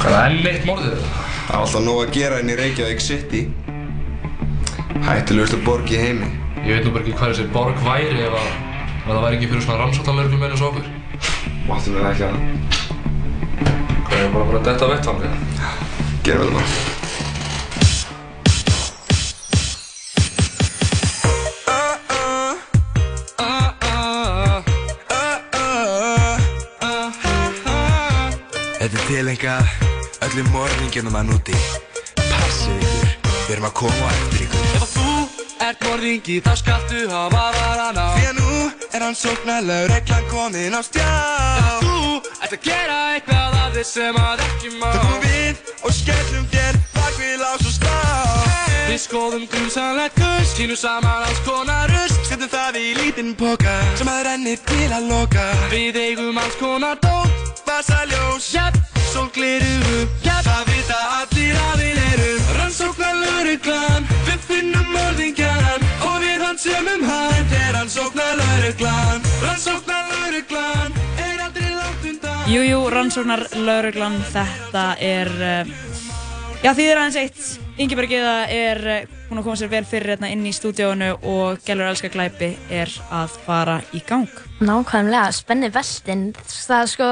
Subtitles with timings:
[0.00, 1.00] Hvað er enn eitt morðið?
[1.00, 3.40] Það er alltaf nóg að gera inn í Reykjavík City.
[5.06, 6.28] Hættulegustu borg í heimi.
[6.64, 9.50] Ég veit nú bara ekki hvað þessi borg væri ef að ef það væri ekki
[9.50, 10.86] fyrir svona rannsóttanlörglum eins og okkur.
[11.66, 12.38] Máttu mér ekki að
[14.10, 15.36] Hvað er bara bara detta vettvangið?
[16.26, 16.89] gera vel maður.
[28.90, 29.68] Þetta er tilengað
[30.26, 31.58] öllum morðingjörnum að núti.
[32.18, 34.64] Passið ykkur, við erum að koma eftir ykkur.
[34.66, 35.12] Ef að þú
[35.66, 38.56] ert morðingi þá skaltu hafa varan á Því að nú
[38.90, 41.06] er hann sóknarlegur reglan komin á stjá.
[41.06, 42.00] Ef að þú
[42.32, 46.50] ert að gera eitthvað af þið sem að ekki má Það komum við og skellum
[46.56, 47.94] þér bak við lás og slá.
[48.90, 54.10] Við skoðum grunsamlegt kurs, sínum saman alls konar rust Setjum það í lítinn póka sem
[54.10, 55.46] að rennir til að loka.
[55.70, 58.76] Við eigum alls konar dót, Vasaljós, jætt,
[59.12, 62.48] sólglirugu, jætt það vita allir að við erum.
[62.56, 69.28] Rannsóknar lauruglan, við finnum morðingjan Og við hans sömum hann, þetta er hann sóknarlauruglan.
[69.44, 75.70] Rannsóknar lauruglan, er aldrei langt undan Jú, jú, rannsóknar lauruglan, þetta er, uh,
[76.64, 77.46] já því er aðeins eitt.
[77.80, 81.62] Ingeborg Eða er uh, búin að koma sér vel fyrir hérna inn í stúdíónu og
[81.62, 84.42] Gellur Elskar Glæpi er að fara í gang.
[84.58, 86.32] Nákvæmlega, spenni veltinn.
[86.50, 87.10] Það er sko,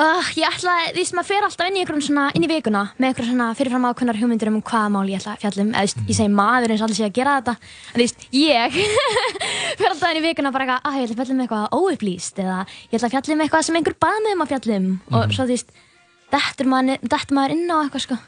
[0.00, 3.10] uh, ég ætla, því veist, maður fer alltaf inn í svona, inn í vikuna með
[3.10, 5.72] einhverjum svona fyrirfram ákveðnar hugmyndir um hvaða mál ég ætla að fjalla um.
[5.74, 7.54] Eða, veist, ég segi maður eins og allir sé að gera þetta.
[7.90, 8.80] En þú veist, ég
[9.80, 12.42] fer alltaf inn í vikuna bara eitthvað, að ég ætla að fjalla um eitthvað óupplýst
[12.44, 14.90] eða ég ætla að fjalla um eitthvað sem einhver bað mig um að fjalla um.
[15.14, 15.80] Og svo þú veist,
[16.34, 18.20] dettur maður, dettur maður inn á eitthvað sko.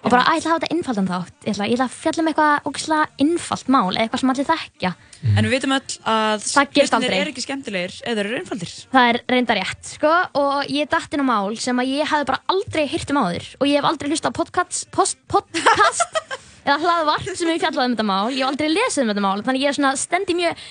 [0.00, 1.32] Og bara, ég ætla að hafa þetta innfaldan þátt.
[1.44, 4.46] Ég ætla, ég ætla að fjalla um eitthvað ógeðslega innfalt mál, eða eitthvað sem allir
[4.48, 4.90] þekkja.
[5.36, 7.16] En við vitum öll að Það aldrei.
[7.20, 8.72] eru ekki skemmtilegir eða þeir eru einfaldir.
[8.94, 12.28] Það er reynda rétt, sko, og ég datt inn á mál sem að ég hafði
[12.30, 16.06] bara aldrei hýrt um áður og ég hef aldrei hlustað á podcast, post, podcast
[16.64, 19.44] eða hlaðvarp sem hefur fjallað um þetta mál, ég hef aldrei lesið um þetta mál,
[19.44, 20.64] þannig ég er svona stendi mjög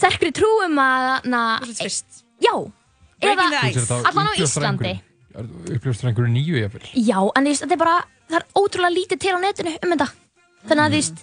[0.00, 2.24] sterkri trú um að, na, fyrst.
[2.40, 2.54] já,
[3.20, 3.50] eða,
[4.08, 4.96] allan á Íslandi,
[5.36, 6.88] Uppljóstur einhverju nýju jafnvel.
[6.96, 7.98] já, en þetta er bara,
[8.30, 10.08] það er ótrúlega lítið til á netinu um þetta,
[10.70, 11.18] þannig að þú veist,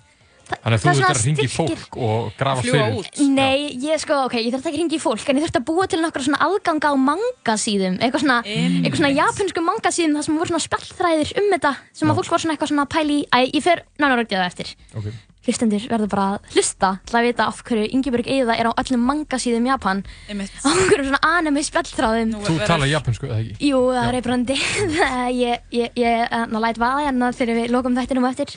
[0.48, 2.94] það, Þannig að þú svona að ringa í styrkir- fólk og grafa fyrir.
[2.96, 3.18] út.
[3.36, 5.66] Nei, ég sko, ok, ég þurfti ekki að hringa í fólk en ég þurfti að
[5.68, 10.38] búa til nokkra svona aðganga á mangasíðum eitthvað svona, eitthvað svona japansku mangasíðum þar sem
[10.40, 13.28] voru svona spjallþræðir um þetta sem að fólk var svona eitthvað svona að pæli í
[13.28, 15.12] Æ, ég fer nánar að það eftir Ok.
[15.48, 19.06] Hlustendur verður bara að hlusta til að vita af hverju Ingeborg Eða er á öllum
[19.08, 20.02] mangasíðum Japan.
[20.28, 20.52] Einmitt.
[20.60, 22.34] á einhverjum svona anime spjallþráðum.
[22.34, 23.70] Nú Þú talar japansku, eða ekki?
[23.70, 24.58] Jú, það er reybrandi
[25.44, 28.54] ég, ég, ég ná, læt vaða hérna þegar við lokum þættinum eftir.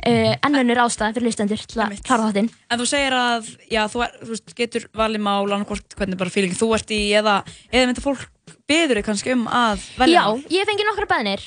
[0.00, 2.50] Uh, ennunur ástæða fyrir hlustendur til að klára þáttinn.
[2.72, 6.56] En þú segir að, já, þú, er, þú getur valið mál annarkvort hvernig bara feeling
[6.56, 8.24] þú ert í eða, eða mynda fólk
[8.70, 11.44] beður þig kannski um að velja Já, ég fengi nokkra beðnir.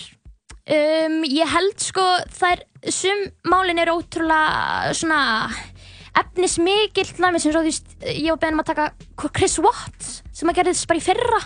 [0.63, 2.03] Um, Ég held sko
[2.37, 5.19] þær sum málin eru ótrúlega svona
[7.39, 8.87] eins og þú veist ég var beðin um að taka
[9.33, 11.41] Chris Watts sem að gerðist bara í fyrra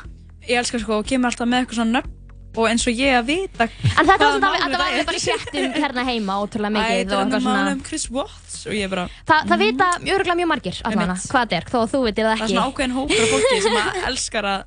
[0.47, 2.13] Ég elskar sko, og kemur alltaf með eitthvað svona nöfn
[2.57, 5.05] og eins og ég að vita En þetta var, svona, þetta var er.
[5.07, 8.05] bara í fréttum hérna heima ótrúlega Æ, mikið er eitthvað þetta mál svona um Chris
[8.15, 11.27] Watts og ég bara, Þa, Það vita örgulega mjög margir Einmitt.
[11.27, 13.33] hvað þetta er þó að þú veitir það það er ekki svona ákveðin hópur af
[13.35, 14.65] fólki sem að elskar að,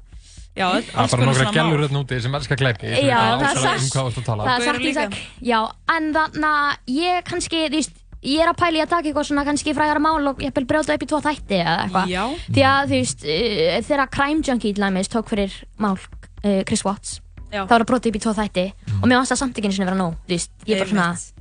[0.56, 2.86] já, Það er bara nokkra gælur hérna úti sem elskar glæpi.
[3.06, 4.18] Já, það er Um satt.
[4.18, 4.44] að tala.
[4.44, 5.02] Það er sagt í líka.
[5.02, 5.60] sak Já,
[5.96, 9.24] en þannig að ég kannski, þú veist Ég er að pæla í að taka eitthvað
[9.30, 12.24] svona kannski frægara mál og ég vil brjóta upp í tvo þætti eða eitthvað Já,
[12.52, 16.84] Því að þú veist, uh, þegar Crime Junkie til dæmis tók fyrir mál uh, Chris
[16.84, 18.64] Watts já, þá var það brotið upp í tvo þætti
[19.00, 20.90] og mér varst það samt ekki einu sinni vera nóg þú veist, ég er bara
[20.92, 21.32] svona einmitt.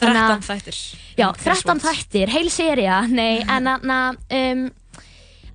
[0.00, 0.80] þannig að- 13 þættir
[1.22, 1.86] já, Um Chris 13 Watts.
[1.86, 4.66] þættir, heil seria nei, en na, um,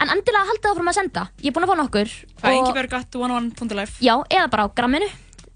[0.01, 1.23] en endilega haldið áfram að senda.
[1.41, 5.09] Ég er búin að fá nokkur Hvað, Ingeborg at 101.life já, eða bara á gramminu.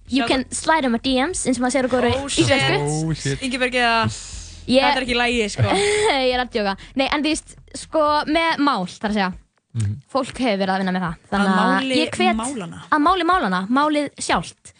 [0.08, 2.76] You Sjá- can slide um að DMs eins og maður segir okkur Oh, íslensku.
[2.86, 3.42] Oh shit.
[3.42, 4.04] Ingeborg eða,
[4.70, 5.66] ég, þetta er ekki lægi sko.
[6.28, 6.76] Ég er að djóka.
[7.02, 9.32] Nei, en þú veist, sko, með mál þar að segja.
[10.08, 11.16] Fólk hefur verið að vinna með það.
[11.16, 14.72] Að þannig að máli ég hvet málana að máli málana, málið sjálft.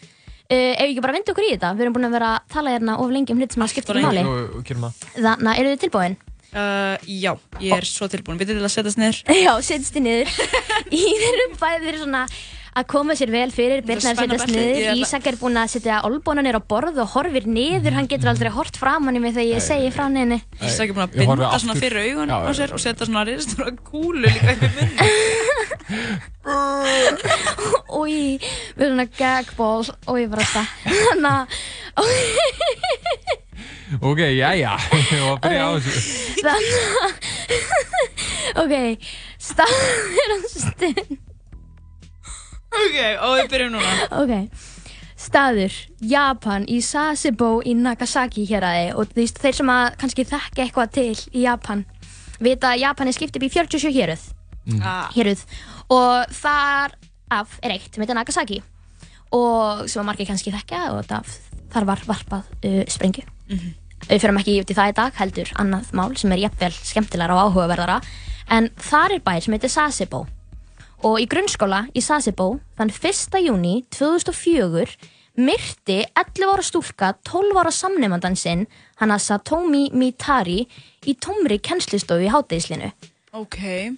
[0.46, 2.72] Uh, ef ekki bara vinda okkur í þetta við erum búin að vera að tala
[2.76, 4.30] hérna of lengi um hlut sem að Allt skipta of ekki lengi.
[4.30, 4.46] máli.
[4.54, 5.00] Nú, gerum það.
[5.26, 6.18] þannig að eru þið tilbúin?
[6.56, 9.22] Uh, Já, ég er svo tilbúin, við til að setjast niður?
[9.46, 10.30] Já, setjast þið niður.
[10.90, 12.22] Í þeirrum bæðir svona
[12.76, 15.70] að koma sér vel fyrir Birna er að setjast ég niður, Ísak er búinn að
[15.78, 17.96] setja olbónanir á borð og horfir niður.
[17.96, 20.42] Hann getur aldrei hort framan í mig þegar ég segi frá henni.
[20.60, 23.72] Ísak er búin að Ég binda svona fyrir augun á sér og setja svona risastóra
[23.80, 25.06] kúlu líka upp í munni.
[27.96, 28.38] Úi,
[28.76, 31.46] við erum svona gagból og ég bara það Þannig að
[34.02, 34.76] Ok, jæja.
[35.12, 35.94] Ég var að byrja á þessu.
[36.46, 37.16] Þannig að
[38.62, 38.74] Ok,
[39.42, 41.18] staðir á stund.
[42.76, 43.94] Ok, og við byrjum núna.
[44.20, 44.34] Ok,
[45.20, 50.66] staður, Japan í Sasebo í Nagasaki hér aðeins og veist, þeir sem að kannski þekki
[50.66, 51.86] eitthvað til í Japan
[52.44, 54.28] vita að Japan er skipt upp í 47 héruð.
[54.82, 55.08] Ah.
[55.14, 55.44] héruð.
[55.94, 56.96] Og þar
[57.32, 58.62] af er eitt sem heitir Nagasaki.
[59.36, 61.34] Og sem að margir kannski þekkja og það,
[61.74, 63.26] þar var varpað uh, sprengju
[64.10, 67.36] við fyrir ekki út í það í dag heldur annað mál sem er jafnvel skemmtilegra
[67.36, 68.00] og áhugaverðara
[68.56, 70.26] en þar er bær sem heitir Sasebo
[71.06, 73.40] og í grunnskóla í Sasebo þann 1.
[73.46, 78.68] júni 2004 myrti 11 ára stúlka 12 ára samnefndan sinn
[79.02, 80.62] hana Satomi Mitari
[81.06, 82.92] í tómri kennslistofu í hátægislinu
[83.36, 83.58] Ok.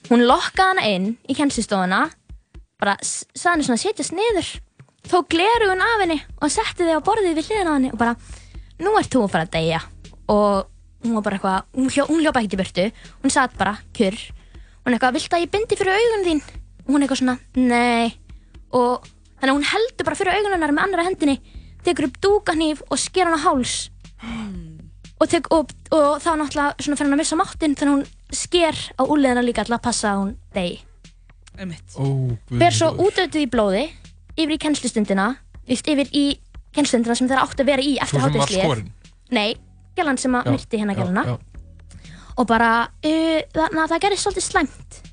[0.09, 2.07] hún lokkaði hana inn í kennslistofuna
[2.81, 4.49] bara sagði henni svona setjast niður
[5.11, 8.17] tók glerugun af henni og setti þig á borðið við hliðina á henni og bara
[8.81, 9.83] nú ert þú að fara að deyja
[10.31, 10.67] og
[11.03, 12.87] hún var bara eitthvað, hún, hljó, hún hljópa ekkert í burtu.
[13.23, 14.17] Hún satt bara, kjur.
[14.85, 16.41] Hún eitthvað, viltu að ég bindi fyrir augun þín?
[16.85, 18.15] Og hún eitthvað svona, nei.
[18.75, 19.05] Og
[19.37, 21.37] þannig að hún heldur bara fyrir augun hennar með annara hendinni
[21.85, 23.77] tekur upp dúkanýf og sker hann á háls.
[25.17, 28.37] Og, tek, og, og þá náttúrulega svona fyrir hann að missa máttinn þannig að hún
[28.37, 30.81] sker á úliðina líka til að passa að hún degi
[31.57, 33.85] guð fer svo útötuð í blóði
[34.37, 35.29] yfir í kennslustundina
[35.67, 36.25] yfir í
[36.75, 39.66] kennslustundina sem þeirra átt að vera í eftir sem
[39.97, 41.37] gælan sem að myrti hérna gæluna.
[42.37, 45.03] og bara uh, þannig að það gerði svolítið slæmt.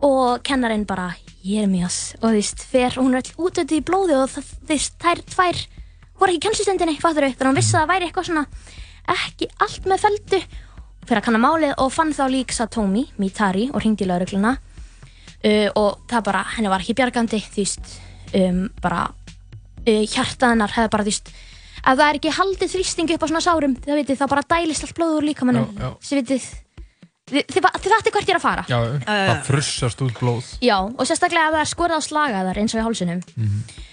[0.00, 1.10] Og kennarinn bara
[1.44, 5.22] Jeremias og þú veist, fer hún er all útötuð í blóði og það, veist, þær
[5.32, 5.60] tvær
[6.20, 8.44] voru ekki í kennslustundinni, fattur þau þannig að hún vissi að það væri eitthvað svona
[9.10, 10.40] ekki allt með feldu
[11.06, 15.68] fyrir að kanna málið og fann þá lík Satomi Mitari og hringdi í laurugluna uh,
[15.80, 17.94] og það bara, henni var ekki bjargandi þú veist,
[18.36, 21.32] um, bara uh, hjartað hennar hefði bara þú veist
[21.80, 24.84] ef það er ekki haldið þrýsting upp á svona sárum það vitið, þá bara dælist
[24.88, 25.90] allt blóður líka mannum Já, já.
[26.00, 26.48] sem vitið
[27.30, 28.64] þið, þið, þið veitir hvert ég er að fara.
[28.66, 30.48] Já, það frussast út blóð.
[30.66, 33.20] Já, og sérstaklega ef það er skorað á slagaðar eins og í hálsunum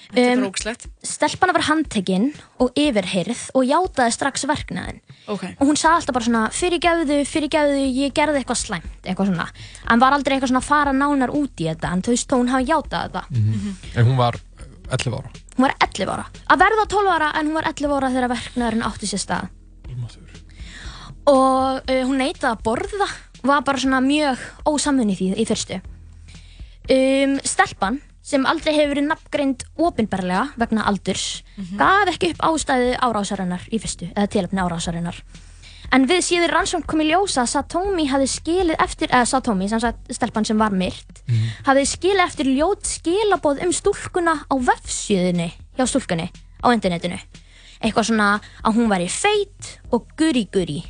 [0.08, 0.86] Þetta er um, ógslegt.
[1.04, 2.30] stelpana var handtekinn
[2.64, 5.44] og yfirheyrð og játaði strax verknaðin Ok.
[5.60, 9.50] og hún sagði alltaf bara svona fyrirgefðu, fyrirgefðu, ég gerði eitthvað slæmt eitthvað svona,
[9.90, 12.54] hann var aldrei eitthvað svona að fara nánar út í þetta, en þú veist, hún
[12.56, 13.26] hafi játað þetta.
[14.00, 15.34] En hún var eh, 11 ára.
[15.58, 18.88] Hún var 11 ára, að verða 12 ára en hún var 11 ára þegar verknaðurinn
[18.88, 19.48] átti sér stað.
[21.28, 23.08] Og uh, hún neitaði að borða.
[23.48, 25.78] Var bara svona mjög ósamfunni því í fyrstu.
[26.88, 31.44] Um, stelpan sem aldrei hefur verið nafngreind opinberlega vegna aldurs
[31.80, 35.22] gaf ekki upp ástæðu árásarinnar í fyrstu eða tilöfni árásarinnar
[35.96, 39.80] en við síður rannsókn kom í ljósa að Satomi hafði skilið eftir eða Satomi, sem
[39.84, 41.22] sagt stelpan sem var myrt
[41.68, 46.28] hafði skilið eftir ljót skilaboð um stúlkuna á vefsjöðinni hjá stúlkunni
[46.64, 47.20] á internetinu
[47.80, 48.28] eitthvað svona
[48.66, 50.82] að hún væri feit og guri-guri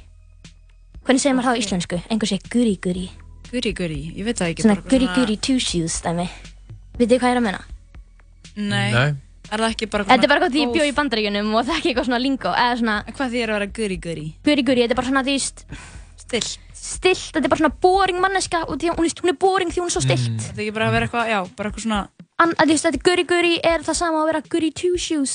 [1.06, 2.02] hvernig segir maður það á íslensku?
[2.10, 3.08] einhver segir guri-guri
[3.48, 4.64] Guri, guri, ég veit það ekki.
[4.66, 6.26] svona guri-guri two shoes dæmi
[6.98, 7.62] vitið þið hvað ég er að menna?
[8.58, 8.92] Nei.
[8.92, 9.27] Nei.
[9.48, 11.74] Er það ekki bara þetta er bara eitthvað því ég bjó í bandaríkunum og það
[11.74, 14.26] er ekki eitthvað svona lingo eða svona En Hvað því er að vera guri, guri?
[14.48, 15.66] guri-guri, þetta er bara svona því st-
[16.28, 16.50] Still.
[16.76, 19.88] stilt, þetta er bara svona boring manneska og því, hún, hún er boring því hún
[19.88, 20.40] er svo stilt mm.
[20.44, 22.02] Það er ekki bara að vera eitthvað, já, bara eitthvað svona,
[22.38, 25.34] An, að, þú veist, þetta guri-guri er það sama að vera guri two shoes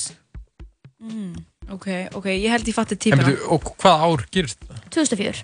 [1.72, 1.86] ok,
[2.18, 3.24] ok, ég held ég fatti En típuna.
[3.24, 4.82] byrju, og hvað ár gerist það?
[4.98, 5.42] 2004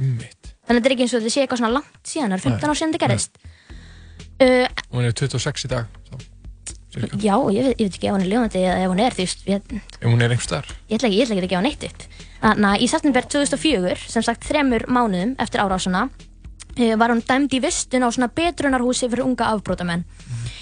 [0.00, 0.52] Ummitt.
[0.68, 0.94] þannig að þetta er
[6.90, 7.18] Cirka.
[7.22, 9.22] já, ég veit, ég veit ekki ef hún er ljóðandi eða ef hún er, þú
[9.24, 10.72] veist, ég, Ef hún er einhvers staðar.
[10.90, 12.08] ég ætla ekki, ég ætla ekki að gefa neitt upp.
[12.40, 17.54] Þannig að í september 2004 sem sagt þremur mánuðum eftir árásuna uh, var hún dæmd
[17.54, 20.02] í vistun á svona betrunarhúsi fyrir unga afbrótamenn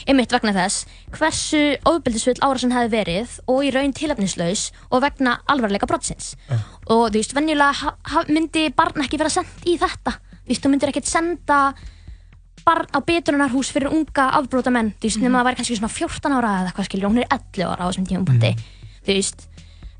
[0.08, 5.88] einmitt vegna þess hversu ofbeldisfull árásin hefði verið og í raun tilefnislaus og vegna alvarleika
[5.90, 6.30] brottsins
[6.88, 7.92] og þú veist, venjulega
[8.32, 10.16] myndi barn ekki vera sendt í þetta.
[10.44, 11.58] Þú veist, þú myndir ekkert senda
[12.66, 16.54] barn á betrunarhús fyrir unga afbrótamenn þú veist, nema það væri kannski svona 14 ára
[16.62, 18.52] eða hvað skilur, hún er 11 ára á þessum tímapunkti
[19.06, 19.46] þú veist,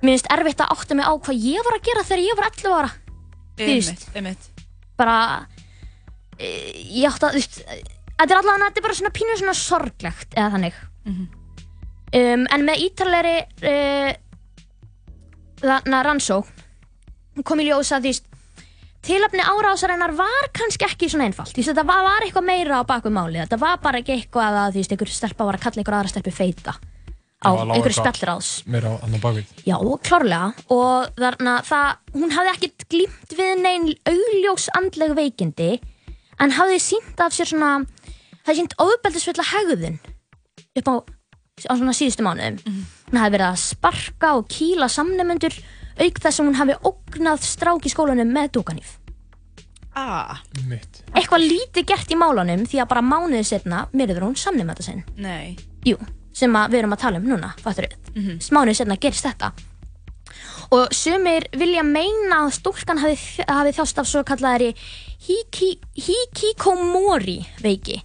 [0.03, 2.51] mér finnst erfitt að átta mig á hvað ég var að gera þegar ég var
[2.51, 2.91] 11 ára
[3.59, 4.09] þú veist.
[4.15, 4.51] Einmitt,
[4.99, 5.19] bara
[6.39, 6.53] e,
[7.01, 7.61] ég átti að, þú veist
[8.19, 10.79] þetta er allavega, þetta er bara svona pínu svona sorglegt eða þannig.
[12.09, 13.35] Um, en með ítalegri
[13.69, 14.11] uh,
[15.61, 18.15] þarna rannsókn kom í ljósa því
[19.07, 21.55] tilöfni árásarinnar var kannski ekki svona einfalt.
[21.55, 23.41] Því þetta var, var eitthvað meira á baku máli.
[23.41, 26.13] Þetta var bara ekki eitthvað að því að einhver stelpa var að kalla einhver aðra
[26.15, 26.75] stelpu feita
[27.39, 28.51] á það einhverju spjallráðs.
[28.67, 29.53] Meira á annan bakvið.
[29.69, 29.77] Já,
[30.09, 30.49] klárlega.
[30.75, 35.71] Og þarna það, hún hafði ekkert glímt við neinn augljós andleg veikindi
[36.43, 37.73] en hafði sínt af sér svona
[38.43, 39.99] hafði sínt ofbeldisfulla hegðun
[40.79, 40.95] upp á,
[41.71, 42.59] á svona síðustu mánuðum.
[43.11, 45.55] Hún hafði verið að sparka og kýla samnemendur
[46.07, 48.97] auk þess að hún hafði ógnað strák í skólanum með dúkanýf
[49.99, 51.01] Ah, Ummitt.
[51.17, 55.01] eitthvað lítið gert í málunum því að bara mánuðið setna myrður hún samnemenda sinn.
[55.19, 55.57] Nei.
[55.83, 55.97] Jú,
[56.33, 58.39] sem að við erum að tala um núna, fattur við.
[58.45, 59.49] Smánuð senna gerist þetta.
[60.71, 63.17] Og sumir vilja meina að stúlkan hafi,
[63.49, 64.71] hafi þjást af svo kallaðari
[65.27, 67.99] hiki, hikikomori veiki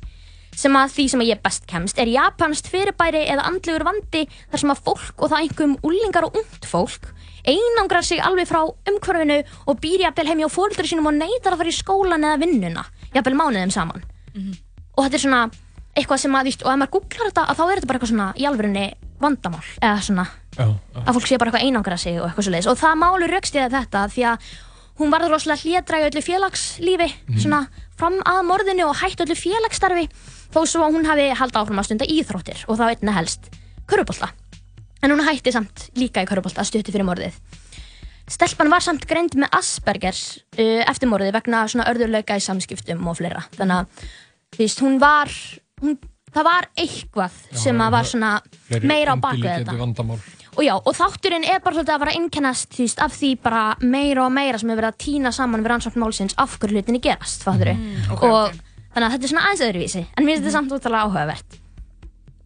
[0.56, 4.62] sem að því sem að ég best kemst er japanst fyrirbæri eða andlegur vandi þar
[4.62, 7.08] sem að fólk og það einhverjum úlingar og ungt fólk
[7.46, 11.64] einangrar sig alveg frá umhverfinu og býr jafnvel heim hjá fólkdur sínum og neytar að
[11.64, 14.04] fara í skólan eða vinnuna jafnvel mánuðum saman.
[14.98, 15.42] Og þetta er svona
[15.94, 18.14] eitthvað sem að, víst, og ef maður googlar þetta að þá er þetta bara eitthvað
[18.14, 18.86] svona í alvörunni
[19.22, 21.02] vandamál eða svona Já, já.
[21.06, 24.02] að fólk sé bara eitthvað einangra sig og eitthvað svo og það málu raukstiða þetta
[24.14, 24.48] því að
[25.00, 27.10] hún varður rosalega hlédræg öllu félagslífi
[27.42, 27.62] svona
[27.98, 30.08] fram að morðinu og hætti öllu félagsstarfi
[30.54, 33.50] þó svo að hún hafi haldið áfram að stunda íþróttir og þá einna helst
[33.90, 34.30] körubólta
[35.04, 37.36] en hún hætti samt líka í körubólta stutti fyrir morðið.
[38.32, 40.22] Stelpan var samt greind með Aspergers
[40.56, 43.44] uh, eftir morðið vegna svona örðurleika í samskiptum og fleira.
[43.58, 44.06] Þannig að
[44.56, 45.34] þú veist, hún var
[45.84, 45.98] hún,
[46.32, 48.32] það var eitthvað sem að var svona
[48.88, 49.76] meira á bakvið þetta.
[49.82, 50.20] vandamál.
[50.54, 53.64] og já, og þátturinn er bara svolítið að að innkennast þú veist, af því bara
[53.82, 57.02] meira og meira sem er verið að týna saman við rannsókn málsins af hverju hlutinni
[57.04, 58.56] gerast, fattur Mm, ok, og ok.
[58.94, 61.60] þannig að þetta er svona aðeins öðruvísi en mér finnst þetta samt úttalega áhugavert.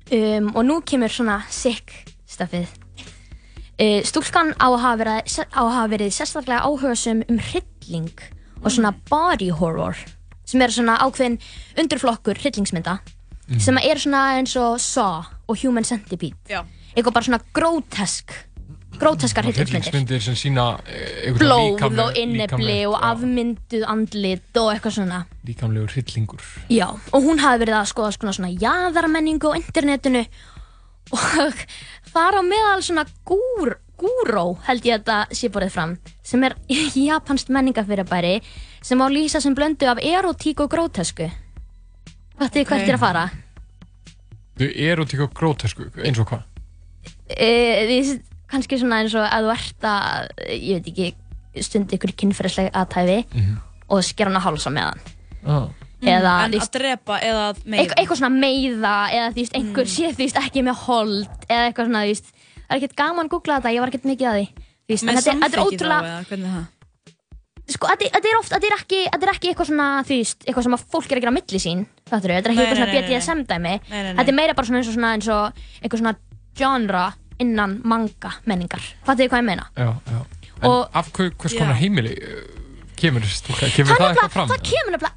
[0.08, 1.92] Um, og nú kemur svona sick
[2.28, 8.26] stafið uh, stúlkan á að hafa verið, á að hafa verið sérstaklega áhugasum um hrylling
[8.64, 10.00] og svona body horror
[10.48, 11.40] sem er svona ákveðin
[11.78, 13.00] undirflokkur hryllingsmynda
[13.64, 16.36] sem er svona eins og Saw og Human Centipede.
[16.52, 16.66] Já.
[16.96, 18.34] eitthvað bara svona grótesk
[18.98, 19.92] gróteskar hryllingsmyndir.
[19.92, 24.70] Hryllingsmyndir sem sína eh, einhvern blóð líkamleg- og innefli líkamlegt, og já, afmynduð andlit og
[24.74, 25.20] eitthvað svona.
[25.46, 26.46] Líkamlegur hryllingur.
[26.74, 30.24] Já, og hún hafi verið að skoða svona, svona jaðarmenningu á internetinu
[31.14, 31.62] og
[32.18, 35.96] þar á meðal svona gúr, gúró held ég að þetta sé borðið fram
[36.26, 36.56] sem er
[37.10, 38.36] japanst menningafyrirbæri
[38.86, 41.30] sem á lýsa sem blöndu af erotík og grótesku.
[42.38, 43.26] Þetta er hvert ég er að fara?
[44.58, 46.44] Þau eru til grótesku, eins og hvað?
[47.30, 47.50] e,
[47.90, 47.98] því,
[48.50, 51.08] kannski svona eins og að þú ert að ég veit ekki,
[51.66, 53.18] stundi ykkur kynferðisleg aðtæfi
[53.90, 55.06] og skera hann að hálsa með hann
[55.48, 55.68] Ah.
[56.02, 59.88] Eða En að drepa eða að meiða eitthvað, eitthvað svona meiða eða þú veist, einhver
[59.90, 63.26] sé þú veist ekki með hold eða eitthvað svona, þú veist það er ekkert gaman
[63.26, 64.48] að googla þetta, ég var ekkert mikið að því
[64.88, 66.66] Með þetta, þetta samþykki þá ótrúlega eða hvernig það?
[67.68, 70.68] sko, þetta, er oft, þetta er ekki, þetta er ekki eitthvað svona, þú veist, eitthvað
[70.68, 72.94] sem að fólk er að gera á milli sín, þetta er ekki Nei, eitthvað svona.
[72.96, 76.14] BDSM dæmi þetta er meira bara svona eins og svona eins og eitthvað svona
[76.58, 77.04] genre
[77.44, 79.68] innan manga menningar, fattu þið hvað ég meina?
[79.76, 80.22] Já, já.
[80.58, 81.60] En Og- af hver, hvers Já.
[81.60, 82.38] konar heimili uh,
[82.98, 83.22] kemur?
[83.22, 84.48] Kemur það, það, eitthvað fram?
[84.50, 85.17] það kemur nefnilega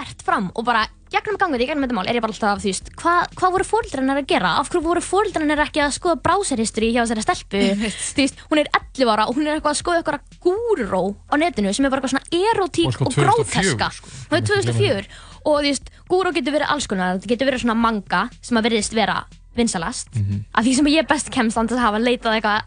[0.00, 2.70] ekkert fram og bara gegnum gangið í gegnum þetta mál er ég bara alltaf þú
[2.70, 4.52] veist, hvað, hvað voru fóreldrannar að gera?
[4.62, 7.60] Af hverju voru fóreldrannar ekki að skoða browserhistory hjá þessari stelpu?
[8.16, 11.34] Þú veist, hún er 11 ára og hún er eitthvað að skoða eitthvað gúró á
[11.36, 14.14] netinu sem er bara eitthvað svona erotík Og sko og, 2004, gróteska sko.
[14.32, 15.06] hún er 2004
[15.44, 17.16] og þú veist, gúró getur verið alls konar.
[17.18, 19.20] Þetta getur verið svona manga sem að veriðist vera
[19.52, 20.44] vinsalast Mhm.
[20.54, 22.62] af því sem ég best kemst að hafa leitað eitthvað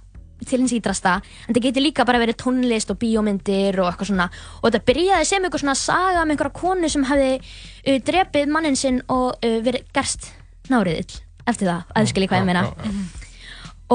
[0.49, 4.29] til hins ídrasta en það getur líka bara verið tónlist og bíómyndir og eitthvað svona.
[4.61, 8.79] Og þetta byrjaði sem eitthvað svona saga um einhverja konu sem hefði uh, drepið mannin
[8.79, 10.31] sinn og uh, verið gerst
[10.71, 12.65] náriðill eftir það, að þið skiljið hvað ég meina.
[12.65, 13.31] Já, já, já.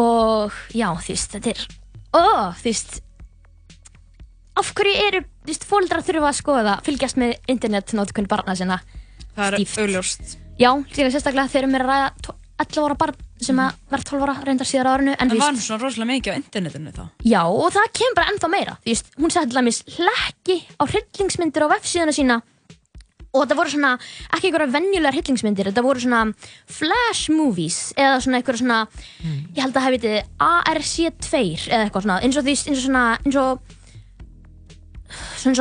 [0.00, 1.64] og já, þú veist, þetta er
[2.14, 2.22] ó,
[2.60, 3.00] þú veist
[4.60, 8.80] af hverju eru, þú veist, fóldrar þurfa að skoða, fylgjast með internetnótkun barna sinna?
[9.36, 9.80] Það er Stíft.
[9.80, 10.36] augljóst.
[10.60, 14.36] Já, sérstaklega þegar mér að ræða tó- 11 ára barn sem að verð 12 ára
[14.46, 17.02] reyndar síðar árinu en þú var hún svona rosalega mikið á internetinu þá?
[17.24, 20.82] já, og það kemur bara ennþá meira þú veist, hún setti til dæmis hlekki á
[20.84, 22.40] hryllingsmyndir á vefsíðuna sína
[23.30, 23.90] og þetta voru svona,
[24.34, 26.22] ekki einhverja venjulegar hryllingsmyndir, þetta voru svona
[26.66, 28.78] flash movies, eða svona einhverja svona
[29.54, 30.14] ég held að það heiti
[30.46, 33.76] ARC2 eða eitthvað svona, eins og því eins og svona, eins og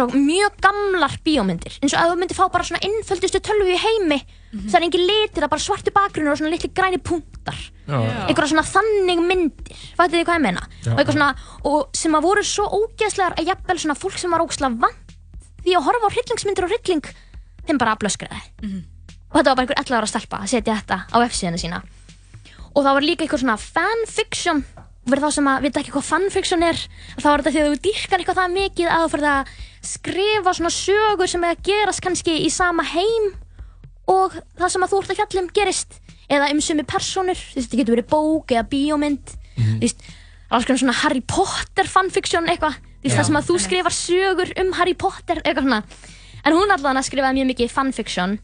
[0.03, 1.79] og mjög gamlar bíómyndir.
[1.81, 5.05] Eins og að þú myndir fá bara svona innföldustu tölvu í heimi það er engin
[5.05, 7.57] litir, það er bara svartu bakgrunur og svona litli græni punktar.
[7.89, 7.97] Já.
[8.29, 9.83] einhverja svona þannig myndir.
[9.97, 10.63] Fattu þið hvað ég meina?
[10.83, 11.29] Já, og, eitthvað svona,
[11.69, 15.15] og sem að voru svo ógeðslegar að jafnvel svona fólk sem var ógeðslega vant
[15.65, 17.09] því að horfa á hryllingsmyndir og hrylling
[17.69, 18.41] þeim bara blöskraði
[19.29, 21.81] og þetta var bara einhver 11 ára stelpa að setja þetta á F-síðuna sína.
[22.73, 24.63] Og það var líka eitthvað svona fanfiction
[25.13, 26.79] fyrir þá sem að vita ekki hvað fanfiction er
[27.19, 29.53] þá var þetta því að þú dýrkar eitthvað það mikið að þú fyrir að
[29.89, 33.29] skrifa svona sögur sem er að gerast kannski í sama heim
[34.09, 35.99] og það sem að þú ert að fjalla um gerist
[36.29, 40.05] eða um sumi personur þú veist, þetta getur verið bók eða bíómynd þú veist,
[40.49, 44.53] alls konar svona Harry Potter fanfiction eitthvað, þú veist, það sem að þú skrifar sögur
[44.61, 45.81] um Harry Potter eitthvað svona.
[46.45, 48.37] En hún allan að skrifaði mjög mikið fanfiction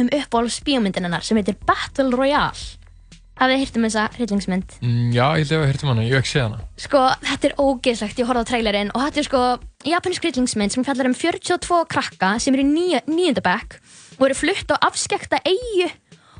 [0.00, 2.81] um uppáhalds bíómyndin hennar sem heitir Battle Royale
[3.42, 4.74] hafið þið hýrt um þessa hryllingsmynd?
[4.82, 6.60] Mm, já, ég hef heyrt um hana, ég hef ekki séð hana.
[6.78, 9.42] sko, þetta er ógeðslegt, ég horfði á trailerinn og þetta er sko
[9.90, 13.80] japansk hryllingsmynd sem fjallar um 42 krakka sem eru í bekk
[14.18, 15.90] og eru flutt á afskekta eigu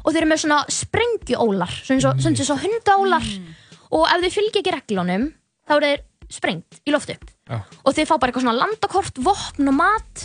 [0.02, 3.28] og þeir eru með svona sprengjuólar svona eins og, og hundaólar.
[3.92, 5.28] Og ef þau fylgja ekki reglunum
[5.68, 7.26] þá eru þeir sprengt í loft upp.
[7.50, 7.58] Já.
[7.60, 10.22] og þeir fá bara eitthvað svona landakort, vopn og mat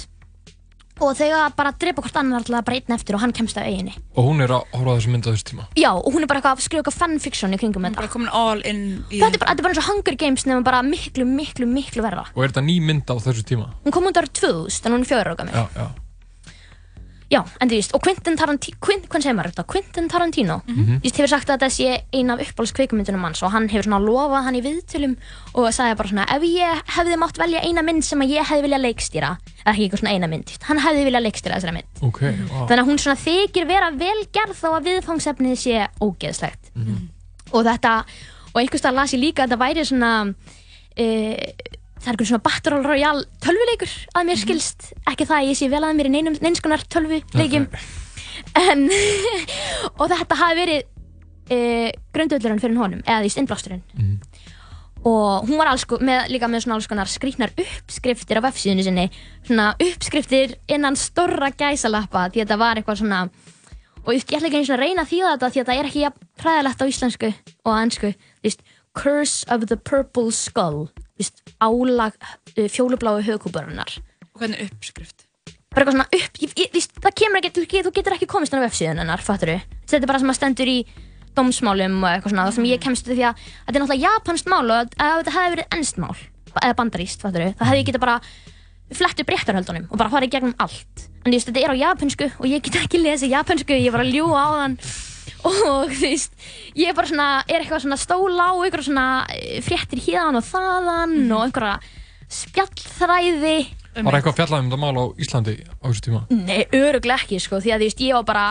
[1.01, 3.93] og þeir bara drepa hvort annar alltaf bara einn eftir og hann kemst af eiginni
[4.17, 5.67] Og hún er að horfa á þessu mynd á þessu tíma.
[5.77, 8.31] Já, og hún er bara eitthvað að skrifa eitthvað fanfiction í kringum þetta Bara komin
[8.33, 10.81] all in í Þetta er bara, þetta er bara eins og Hunger Games nefnum bara
[10.87, 13.69] miklu, miklu, miklu verða Og er þetta ný mynd á þessu tíma?
[13.85, 15.87] Hún kom út árið 2000 en hún er fjögur ára gammal Já, já.
[17.27, 19.63] Já, en þú veist, og Quentin Tarantino, hvað segir maður þetta?
[19.67, 23.51] Quentin Tarantino, þú veist, hefur sagt að þetta sé ein af uppáhalds kvikmyndunum hans og
[23.51, 25.15] hann hefur svona lofað hann í viðtölum
[25.51, 28.63] og sagði bara svona, ef ég hefði mátt velja eina mynd sem að ég hefði
[28.67, 29.33] viljað leikstýra,
[29.65, 32.01] ekki eitthvað svona eina mynd, hann hefði viljað leikstýra þessari mynd.
[32.07, 32.63] Ok, wow.
[32.69, 36.71] Þannig að hún svona þykir vera vel gerð þó að viðfangsefnið sé ógeðslegt.
[37.51, 37.97] Og þetta,
[38.53, 40.13] og einhvers stað las ég líka að þetta væri svona,
[40.95, 41.07] e,
[41.97, 44.91] það er einhvern svona Battle Royale tölvuleikur að mér skilst.
[45.09, 47.67] Ekki það að ég sé vel að mér í neinum, neinskonar tölvuleikjum.
[48.57, 48.85] En,
[49.99, 50.85] og þetta hafi verið
[51.49, 51.57] e,
[52.15, 53.83] grundvöldurinn fyrir honum, eða því innblásturinn.
[55.07, 59.05] Og hún var alls, með, líka með svona alls konar skrýtnar uppskriftir á vefsíðunni sinni.
[59.47, 63.27] Svona uppskriftir innan stórra gæsalappa því þetta var eitthvað svona
[64.07, 65.87] og ég ætla ekki einu svona að reyna að þýða þetta því að það er
[65.89, 67.31] ekki jafn præðilegt á íslensku
[67.67, 68.11] og ennsku
[68.97, 70.87] Curse of the Purple Skull
[71.17, 73.97] þú veist, álag uh, fjólubláu högkúparinnar
[74.33, 75.23] Og hvernig uppskrift?
[75.73, 78.29] bara eitthvað svona upp ég, ég, þú veist, það kemur ekki, þú, þú getur ekki
[78.31, 79.57] komist á vefsíðun hennar, fattur þú?
[79.85, 80.77] þetta er bara sem að stendur í
[81.37, 84.49] dómsmálum og eitthvað svona, það sem ég kemst við því að þetta er náttúrulega japanskt
[84.49, 86.15] mál og ef þetta hefði verið ennst mál
[86.57, 87.51] eða bandaríst, fattur þú?
[87.59, 88.15] það hefði ég geta bara
[88.97, 92.47] flett upp réttarhöldunum og bara farið gegnum allt en veist, þetta er á japansku og
[92.49, 94.77] ég get ekki lesið japansku, ég var að ljúa á þann
[95.47, 96.33] og þú veist
[96.77, 100.47] ég er bara svona, er eitthvað svona stóla á einhverja svona eh, fréttir hérðan og
[100.47, 101.77] þaðan og einhverja
[102.37, 103.57] spjallþræði.
[103.97, 106.23] Var eitthvað fjallað um þetta mál á Íslandi á þessu tíma?
[106.29, 108.47] Nei, öruglega ekki sko, því að þú veist, ég var bara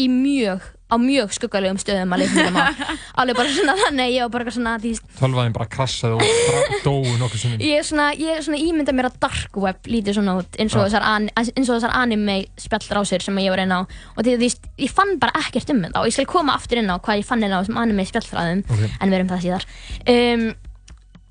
[0.00, 2.74] í mjög, á mjög skuggalegum stöðum að mál.
[3.20, 6.54] Alveg bara svona þannig, ég var bara svona, veist, Tölvaðin bara krassaði og
[6.86, 7.62] dóu nokkuð sinnum.
[7.64, 10.74] ég er svona, ég er svona ímynda mér að dark web lítið svona út, eins
[10.74, 13.80] og þessar, an, eins og þessar anime spjallrásir sem ég var inn á.
[14.16, 16.90] Og því veist, ég fann bara ekkert um þetta og ég skal koma aftur inn
[16.90, 18.82] á hvað ég fann inn á þessum anime spjallræðum, Ok.
[19.00, 19.68] en við erum það síðar.
[20.10, 20.46] Um,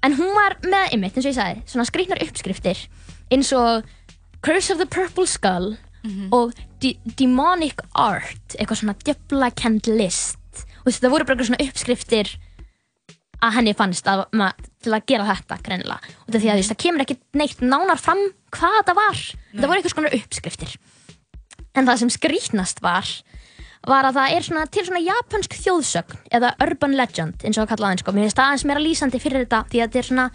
[0.07, 2.85] en hún var með, einmitt, eins og ég sagði, svona skrýtnar uppskriftir,
[3.35, 3.83] eins og
[4.45, 5.73] Curse of the Purple Skull
[6.31, 10.37] og D Demonic Art, eitthvað svona djöflakend list.
[10.79, 12.31] Og þú veist, það voru bara eitthvað svona uppskriftir
[13.39, 14.51] að henni fannst að, ma,
[14.83, 16.13] til að gera þetta greinilega.
[16.25, 18.21] Og þetta því að þú veist, það kemur ekki neitt nánar fram
[18.55, 19.23] hvað þetta var.
[19.53, 20.77] Það voru eitthvað svona uppskriftir.
[21.75, 23.07] En það sem skrýtnast var,
[23.87, 27.75] var að það er svona, til svona japansk þjóðsögn eða urban legend eins og að
[27.75, 28.15] kalla það sko.
[28.15, 30.27] Mér finnst það aðeins meira lýsandi fyrir þetta því að þetta er svona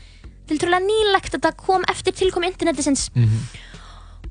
[0.48, 3.08] tiltrúlega nýlegt að þetta kom eftir tilkom internetisins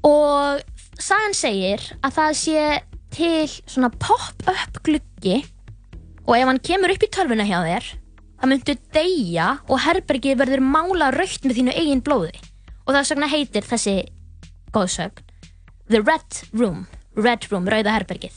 [0.04, 0.62] og
[1.02, 2.64] sagan segir að það sé
[3.14, 5.44] til svona pop-up gluggi
[6.24, 7.92] og ef hann kemur upp í tölvuna hjá þér
[8.44, 12.34] það myndu deyja og herbergið verður mála raukt með þínu eigin blóði.
[12.84, 13.94] Og það sagna heitir þessi
[14.76, 15.24] góðsögn
[15.88, 16.84] The Red Room
[17.16, 18.34] Red Room, rauða herbergið.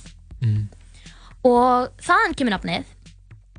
[1.46, 2.84] Og þaðan kemur nafnið.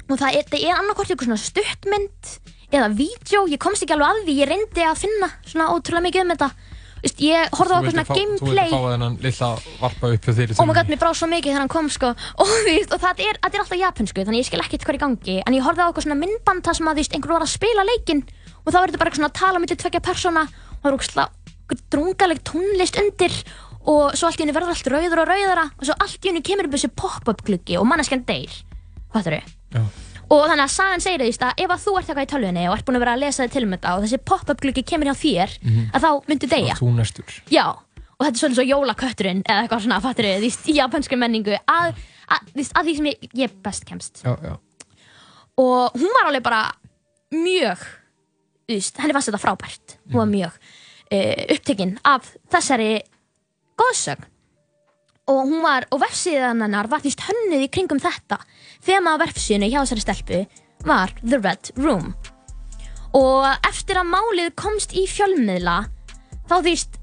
[0.08, 2.32] Og það er, það er annarkort eitthvað svona stuttmynd
[2.72, 6.24] eða vídeo, ég komst ekki alveg að því ég reyndi að finna svona ótrúlega mikið
[6.24, 6.50] um þetta
[7.04, 9.50] Vist, ég horfði á eitthvað svona Þú gameplay vildi fá þennan lilla
[9.82, 10.94] varpa upp hjá þér í oh my god, tölvunni.
[10.94, 12.12] mér brá svo mikið þegar hann kom sko.
[12.42, 15.00] Og, þú veist, og það er, er alltaf japansku þannig ég skil ekkert hvað er
[15.00, 15.38] í gangi.
[15.46, 17.54] En ég horfði á eitthvað svona myndband þar sem að þú veist, einhver var að
[17.54, 18.24] spila leikinn.
[18.64, 20.44] Og þá er þetta bara eitthvað svona að tala myndið tvekja persóna.
[20.48, 23.38] Og það er eitthvað drungaleg tónlist undir.
[23.88, 25.70] Og svo allt í henni verður allt rauður og rauðara.
[25.78, 28.60] Og svo allt í henni kemur upp þessi pop-up gluggi og manneskjan deyr.
[29.14, 29.40] Fattar
[29.72, 29.84] Já.
[30.28, 32.74] Og þannig að sagan segir því að ef að þú ert eitthvað í tölvunni og
[32.76, 35.08] ert búin að vera að lesa þig til um þetta og þessi pop-up gluggi kemur
[35.08, 35.54] hjá þér
[35.96, 37.38] að þá myndu deyja Þú næstur.
[37.54, 37.66] Já,
[38.18, 41.56] og þetta er svolítið svo jólakötturinn eða eitthvað svona, fattur þið, því í japansku menningu
[41.63, 44.24] að, að, að, því sem ég, ég best kemst.
[44.26, 44.58] Já, já.
[45.63, 46.63] Og hún var alveg bara
[47.34, 47.86] mjög,
[48.68, 49.98] þú veist, henni fannst þetta frábært.
[50.12, 52.92] Hún var mjög uh, upptekinn af þessari
[53.80, 54.28] góðsögn.
[55.28, 58.38] Og hún var, og vefsíðan hennar var því hönnuð í kringum þetta.
[58.88, 60.40] Þema á vefsíðinu hjá þessari stelpu
[60.88, 62.13] var The Red Room.
[63.18, 65.82] Og eftir að málið komst í fjölmiðla,
[66.48, 66.96] þá þú veist,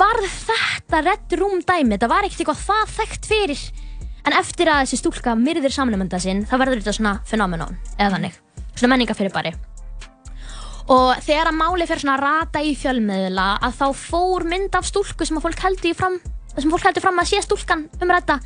[0.00, 3.66] var þetta Red Room dæmi, þetta var ekkert eitthvað það þekkt fyrir.
[4.24, 8.40] En eftir að þessi stúlka myrðir samnumönda sinn, þá verður þetta svona fenómenón, eða þannig,
[8.74, 9.54] svona menningafyrirbæri.
[10.88, 15.28] Og þegar að málið fer svona rata í fjölmiðla, að þá fór mynd af stúlku
[15.28, 16.20] sem að fólk heldur í fram,
[16.62, 18.38] sem fólk heldur fram að sé stúlkan um þetta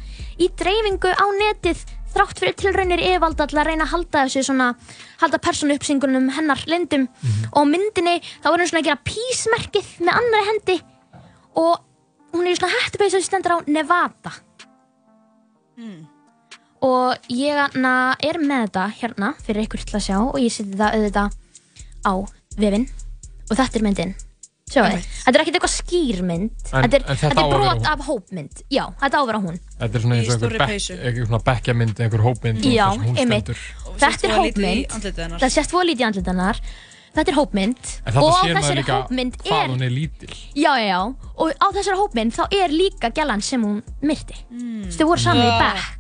[0.43, 4.69] í dreifingu á netið þrátt fyrir tilraunir yfirvalda til að reyna að halda þessu svona,
[5.23, 7.07] halda persónu uppsingunum hennar lindum
[7.53, 10.79] og á myndinni þá er hún svona að gera písmerkið með annari hendi
[11.63, 14.33] og hún er svona hættupeysu sem stendur á Nevada.
[16.83, 20.77] Og ég na, er með þetta hérna fyrir ykkur til að sjá og ég seti
[20.77, 21.39] það auðvitað
[22.03, 22.13] á
[22.59, 22.89] vefinn.
[23.51, 24.15] Og þetta er myndin
[24.73, 28.63] þetta er ekkert eitthvað skýrmynd þetta er, er brot af hópmynd.
[28.73, 29.59] Já, þetta á að vera hún.
[29.81, 30.47] Þetta er svona eins og
[31.11, 33.53] einhver bekkjamynd, einhver hópmynd Já, einmitt.
[33.53, 33.67] stendur.
[34.01, 34.97] Þetta er hópmynd.
[35.43, 36.63] Það sést fóða lítið í andlitið hennar.
[37.13, 37.91] Þetta er hópmynd.
[38.17, 40.31] Og á þessari hópmynd hvað er hún er lítil.
[40.57, 41.01] Já, já, já.
[41.37, 44.39] Og á þessari hópmynd þá er líka gælan sem hún myrti.
[44.49, 44.87] Mm.
[44.97, 45.99] Þau voru saman í bekk.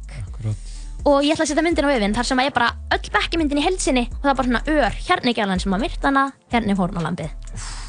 [1.02, 3.58] Og ég ætla að setja myndin á vefinn Þar sem að ég bara öll bekkjamyndin
[3.58, 6.26] í heilsinni Og það er bara svona ör Hérna er gælan sem að myrta hana
[6.52, 7.81] Hérna er fórnalambið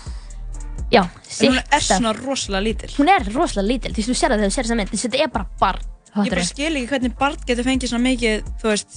[0.93, 1.01] Já,
[1.41, 2.91] En hún er svona rosalega lítil.
[2.99, 5.31] Hún er rosalega lítil Því þú sér það þegar þú sér þessa mynd þetta er
[5.33, 5.81] bara barn.
[6.13, 8.91] Ég bara skil ekki hvernig barn getur fengið svona mikið, þú veist,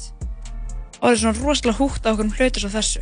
[1.00, 3.00] orðið svona rosalega húgt á okkur hlutur svo þessu.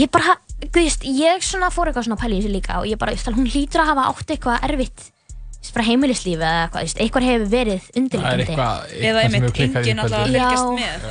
[0.00, 2.86] Ég bara, þú veist, ég svona fór eitthvað svona að pæla í þessu líka og
[2.88, 6.40] ég bara, þú veist, hún hlýtur að hafa átt eitthvað erfitt þú veist, bara heimilislífi
[6.40, 8.44] eða eitthvað, þú veist, eitthvað hefur verið Það er undirleikandi.
[8.46, 11.04] eitthvað, Eða eitthvað sem einmitt hefur klikkað í enginn alltaf að fylgjast með,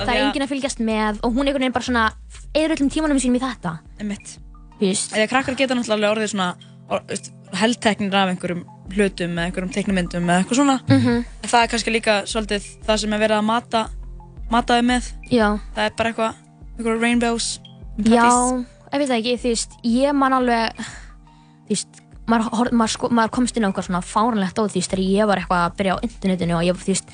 [6.90, 7.18] því
[7.60, 10.76] heldteknir af einhverjum hlutum eða einhverjum teiknumyndum eða eitthvað svona.
[10.90, 11.00] Mm
[11.44, 13.82] En það er kannski líka svolítið það sem er verið að mata,
[14.52, 15.10] mata þau með.
[15.30, 16.36] Já, Það er bara eitthvað,
[16.78, 17.48] einhverjum rainbows,
[17.98, 18.68] já, patties.
[18.94, 20.74] ég veit ekki, þú veist, ég man alveg,
[21.68, 25.04] þú veist, maður, maður, sko, maður komst inn á eitthvað svona fáranlegt á því, þegar
[25.06, 27.14] ég var eitthvað að byrja á internetinu og ég, þú veist,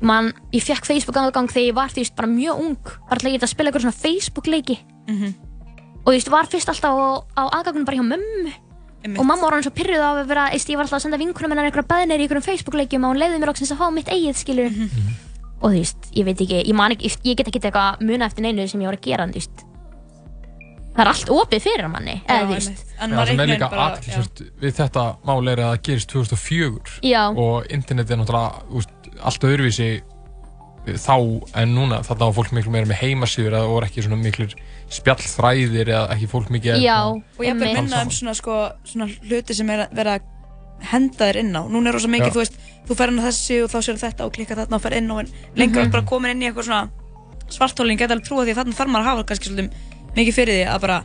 [0.00, 2.76] man, ég fekk Facebook aðgang þegar ég var, veist, bara mjög ung,
[3.08, 4.78] bara til að geta að spila eitthvað svona Facebook leiki.
[5.08, 5.34] Mhm.
[6.06, 8.52] Og þú veist, var fyrst alltaf á, á aðgangunum bara hjá mömmu
[9.06, 9.20] Einmitt.
[9.22, 11.04] og mamma var hann svo pyrruð á að vera, þú veist, ég var alltaf að
[11.06, 13.80] senda vinkunum hennar einhverja beðnir í einhverjum Facebook leikjum og hún leiði mér loksins að
[13.80, 14.70] fá mitt eigið, skilur.
[14.74, 15.14] Mhm.
[15.62, 18.42] Og þú veist, ég veit ekki, ég man ekki, ég get ekki eitthvað muna eftir
[18.44, 19.62] neinu sem ég var að gera, þú veist.
[20.96, 22.84] Það er allt opið fyrir manni, Já, eða einmitt.
[23.00, 23.80] En Já, maður sem er líka já.
[23.86, 27.22] aðtilsvert við þetta mál er að það gerist 2004 Já.
[27.36, 28.88] og internet er náttúrulega úst,
[29.20, 29.88] allt öðruvísi
[30.86, 31.16] þá
[31.60, 34.46] en núna þarna var fólk miklu meira með heimasíður eða voru ekki svona miklu
[34.92, 39.56] spjallþræðir eða ekki fólk mikið Já, Og ég vil minna um svona, sko, svona hluti
[39.56, 40.32] sem er að vera að
[40.86, 41.62] henda þér inn á.
[41.72, 42.34] Núna er rosa mikið, Já.
[42.36, 44.82] þú veist, þú fer inn á þessi og þá sér þetta og klikka þarna og
[44.84, 46.90] fer inn og en lengur mm bara komin inn í eitthvað svona
[47.50, 49.70] svartólinn, geta alveg trúa því að þarna þarf maður að hafa kannski svolítið
[50.16, 50.98] mikið fyrir því að bara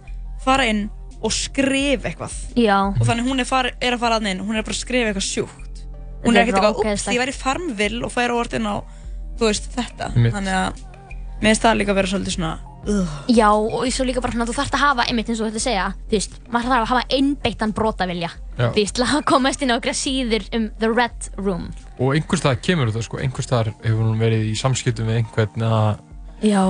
[0.44, 0.82] fara inn
[1.22, 2.34] og skrifa eitthvað.
[2.58, 4.82] Já, Og þannig hún er, far, er að fara að inn, hún er bara að
[4.82, 5.84] skrifa eitthvað sjúkt.
[6.26, 7.14] Hún er er ekkert eitthvað, ups, ógeðslegt.
[7.16, 8.76] ég væri farmvill og fær orð inn á,
[9.38, 10.10] þú veist, þetta.
[10.16, 10.34] Einmitt.
[10.34, 10.82] Þannig að
[11.42, 12.52] mér finnst það líka að vera svolítið svona,
[12.88, 13.08] ugh.
[13.30, 15.86] já, og svo líka bara svona, þú þarft að hafa, einmitt eins og þetta segja,
[16.10, 19.78] þú veist, maður þarf að hafa einbeittan brotavilja, þú veist, til að komast inn á
[19.78, 21.70] okkur síður um The Red Room.
[22.00, 25.66] og einhvers staðar kemur þetta sko, einhvers staðar hefur hún verið í samskiptum við einhvern
[25.70, 25.82] eða
[26.42, 26.64] Já,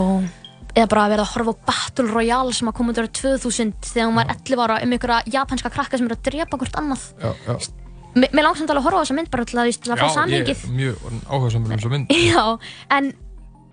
[0.76, 3.72] eða bara að vera að horfa á Battle Royale sem að koma út ára 2000
[3.88, 7.06] þegar hún var 11 ára um einhverja japanska krakka sem eru að drepa hvort annað.
[7.24, 7.56] já, já,
[8.20, 9.92] mér langt samt alveg að horfa á þessa mynd bara til að, þú veist, til
[9.94, 10.64] að fá já ég samhengið.
[10.68, 10.96] er mjög
[11.32, 12.44] áhuga saman um þessu mynd Já,
[12.98, 13.12] en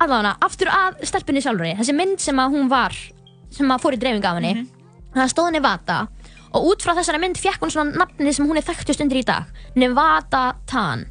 [0.03, 2.97] allavega, aftur að stelpunni sjálfur þessi mynd sem að hún var
[3.55, 4.67] sem að fór í dreifing af henni
[5.15, 6.01] það stóð Nevada
[6.49, 9.27] og út frá þessari mynd fekk hún svona nafnið sem hún er þekktust undir í
[9.29, 11.07] dag Nevada Tan.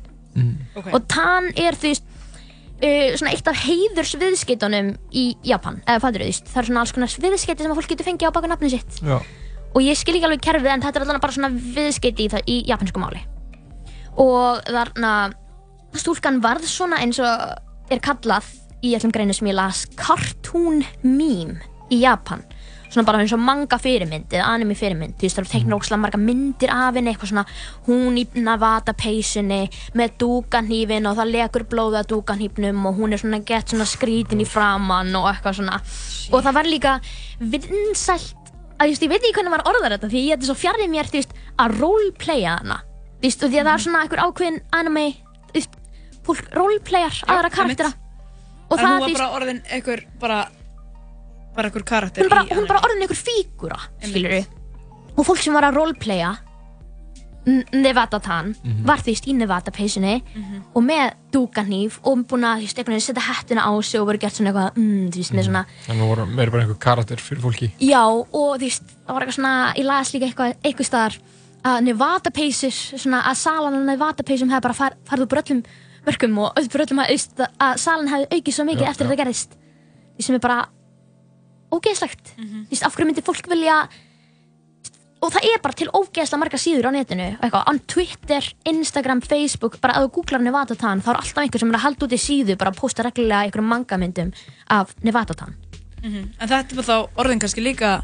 [0.77, 0.93] Ok.
[0.93, 6.61] og Tan er veist uh, svona eitt af heiðursviðskeitunum í Japan, eða fattur þú það
[6.61, 9.01] er svona alls konar viðskeiti sem að fólk getur fengið á baka nafnið sitt.
[9.01, 9.17] Já,
[9.73, 12.57] og ég skil ekki alveg kerfið en þetta er allavega bara svona viðskeiti í, í
[12.69, 13.23] japansku máli.
[14.21, 15.11] Og þarna
[15.97, 18.47] stúlkan varð svona eins og er kallað
[18.85, 21.61] í öllum greinu sem ég las cartoon meme
[21.93, 22.43] í Japan.
[22.87, 25.99] Svona bara eins og manga fyrirmynd eða anime fyrirmynd, þú veist það eru teiknir ókslega
[25.99, 27.43] marga myndir af henni, eitthvað svona
[27.87, 29.59] hún í Navata peysunni
[29.97, 34.47] með dúkanhýfin og það lekur blóða dúkanhýfnum og hún er svona gett svona skrítin í
[34.47, 35.81] framann og eitthvað svona.
[36.31, 36.95] Og það var líka
[37.43, 40.91] vinsælt að just, ég veit ekki hvernig maður orðar þetta því ég er svo fjarrið
[40.93, 42.81] mér þú veist, að roleplaya hana.
[43.19, 45.07] Því að það er svona einhver ákveðin anime
[46.27, 47.93] fólk roleplayar aðra karaktera
[48.67, 50.39] og En það hún var bara orðin einhver, bara,
[51.55, 54.43] bara einhver karakter hún bara, í hún bara orðin einhver fígura skilur
[55.17, 56.35] og fólk sem var að roleplaya
[57.47, 58.51] Nevada Tan
[58.83, 60.17] var því í Nevada peysunni
[60.75, 64.25] og með dúkanýf og búin að veist, einhvern veginn setja hættuna á sig og verið
[64.25, 67.43] gert svona eitthvað mm, veist, með svona þannig að voru meira bara einhver karakter fyrir
[67.45, 67.69] fólki.
[67.79, 71.19] Já, og veist, það var eitthvað svona, ég las líka eitthvað, eitthvað staðar
[71.71, 75.63] að Nevada peysur, svona að salan á Nevada peysum hefði bara far, farið úr öllum
[76.07, 79.09] mörgum og öll öllum að, veist, að salan hefði aukið svo mikið Já, eftir já.
[79.11, 79.55] þetta gerðist.
[80.17, 80.59] Því sem er bara
[81.75, 82.35] ógeðslegt.
[82.37, 83.77] Þú veist, af hverju myndi fólk vilja,
[85.17, 89.79] og það er bara til ógeðslega marga síður á netinu, eitthvað, á Twitter, Instagram, Facebook,
[89.83, 92.13] bara að þú googlar Nevada Tan, þá er alltaf einhver sem er að halda út
[92.15, 94.31] í síðu, bara að posta reglulega einhverjum mangamyndum
[94.77, 95.57] af Nevada Tan.
[96.05, 97.95] En þetta er bara þá orðin kannski líka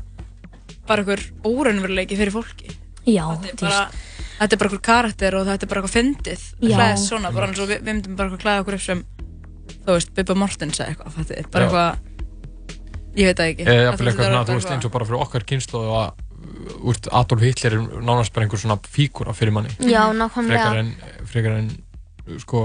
[0.90, 2.74] bara einhver óraunveruleiki fyrir fólki.
[3.06, 3.86] Já, Þetta er þú bara,
[4.44, 6.48] þetta er bara einhver karakter og þetta er bara eitthvað fyndið.
[6.60, 6.76] Já.
[6.78, 9.06] Hlæðist svona, bara eins og við, við myndum bara eitthvað klæða okkur upp sem
[9.84, 12.12] þú veist, Bubba Mortens eða eitthvað, fattu þið, bara eitthvað,
[13.20, 13.68] ég veit það ekki.
[13.68, 16.14] Jafnvel eitthvað þetta er þú veist, eins og bara fyrir okkar kynslu að
[17.12, 20.70] Adolf Hitler er nánast bara einhver svona fígúra fyrir manni Já, nákvæmlega.
[20.70, 20.92] frekar en,
[21.30, 21.70] frekar en
[22.40, 22.64] sko,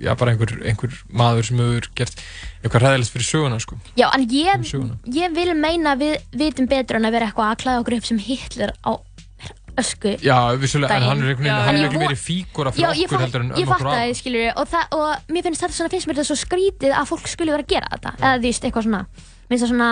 [0.00, 2.22] já bara einhver, einhver maður sem hefur gert
[2.62, 3.78] eitthvað ræðilegt fyrir söguna sko.
[3.98, 4.98] Já, en ég, söguna.
[5.12, 8.08] ég vil meina að við vitum betur en að vera eitthvað að klæða okkur upp
[8.08, 8.92] sem Hitler á
[9.80, 10.14] ösku.
[10.22, 13.06] Já, vissulega, en hann er einhvern veginn, Já, hann er ég fígúra Já, fyrir ég,
[13.06, 15.64] okkur fatt, heldur en ég um okkur fatt það, skilur og, það, og mér finnst
[15.64, 18.14] þetta svona, finnst mér þetta svo skrítið að fólk skuli vera að gera þetta.
[18.20, 19.02] Eða þú veist, eitthvað svona.
[19.08, 19.90] Mér finnst það svona,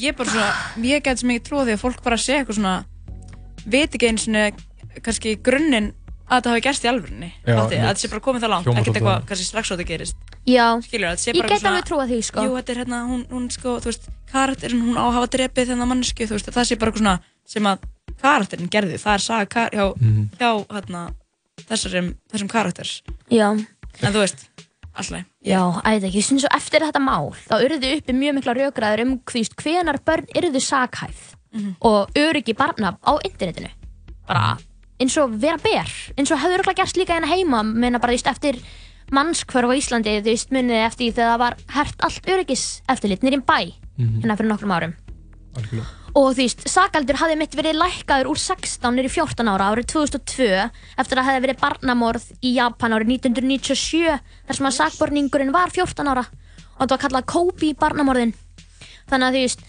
[0.00, 0.52] Ég bara svona,
[0.88, 2.76] ég get sem ekki því að fólk bara segja eitthvað svona,
[3.68, 4.62] veit ekki eins og
[5.04, 5.90] kannski grunninn
[6.32, 8.96] að þetta hafi gerst í alvörunni, Já, að þetta sé bara komið það langt, ekkert
[8.96, 10.16] eitthvað, kannski strax svo þetta gerist.
[10.48, 10.64] já.
[10.86, 12.44] Skilur sé ég eitthvað alveg trúa því, sko.
[12.46, 15.72] Jú, þetta er hérna, hún, hún sko, þú veist, karakterin, hún á að hafa drepið
[15.74, 17.16] þennan mannesku, þú veist, það sé bara eitthvað svona
[17.52, 17.84] sem að
[18.22, 20.28] karakterin gerði, það er saga kar hjá, Mhm.
[20.38, 21.14] hjá, hérna,
[21.68, 23.02] þessum, þessum karakters.
[23.30, 23.50] Já,
[24.00, 24.48] En þú veist,
[24.96, 29.02] alltaf, já, æði ekki, svona svo eftir þetta mál þá urðu uppi mjög mikla raukraður
[29.02, 31.76] um hvíst hvenar börn urðu saghæf Mhm.
[31.82, 33.68] og öryggi barna á internetinu
[34.26, 34.56] bara
[34.98, 35.84] eins og vera ber
[36.16, 38.58] eins og hefur örgulega gerst líka hérna heima menna bara veist eftir
[39.10, 43.20] mannskvörf á Íslandi þú veist munið eftir því þegar það var hert allt öryggis eftirlit
[43.22, 44.22] nýrinn bæ Mhm.
[44.22, 44.94] hérna fyrir nokkrum árum
[45.54, 45.86] Algjörlega.
[46.12, 50.48] Og þú veist, sakaldur hafði mitt verið lækkaður úr 16 nýri 14 ára árið 2002
[51.00, 54.16] eftir að það hefði verið barnamorð í Japan árið 1997
[54.48, 56.26] þar sem að sakborningurinn var 14 ára.
[56.76, 58.34] Og það var kallað Kobe barnamorðin.
[59.08, 59.64] Þannig að þú veist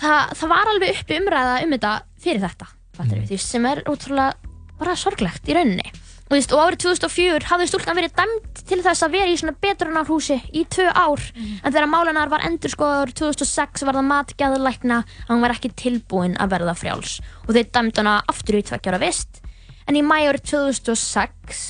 [0.00, 3.82] það, það var alveg uppi umræða um þetta fyrir þetta fattarðu, þú veist, sem er
[3.88, 8.80] útrúlega bara sorglegt í rauninni og, veist, og árið 2004 hafði stúlkan verið dæmt til
[8.84, 11.22] þess að vera í svona betrunarhúsi í tvö ár.
[11.62, 15.72] En þegar málunar var endur sko árið 2006 var það matgæðulækna að hún var ekki
[15.72, 17.18] tilbúin að verða frjáls.
[17.46, 19.40] Og þeir dæmd hana aftur í tveggjára vist.
[19.88, 21.64] En í mæ árið 2006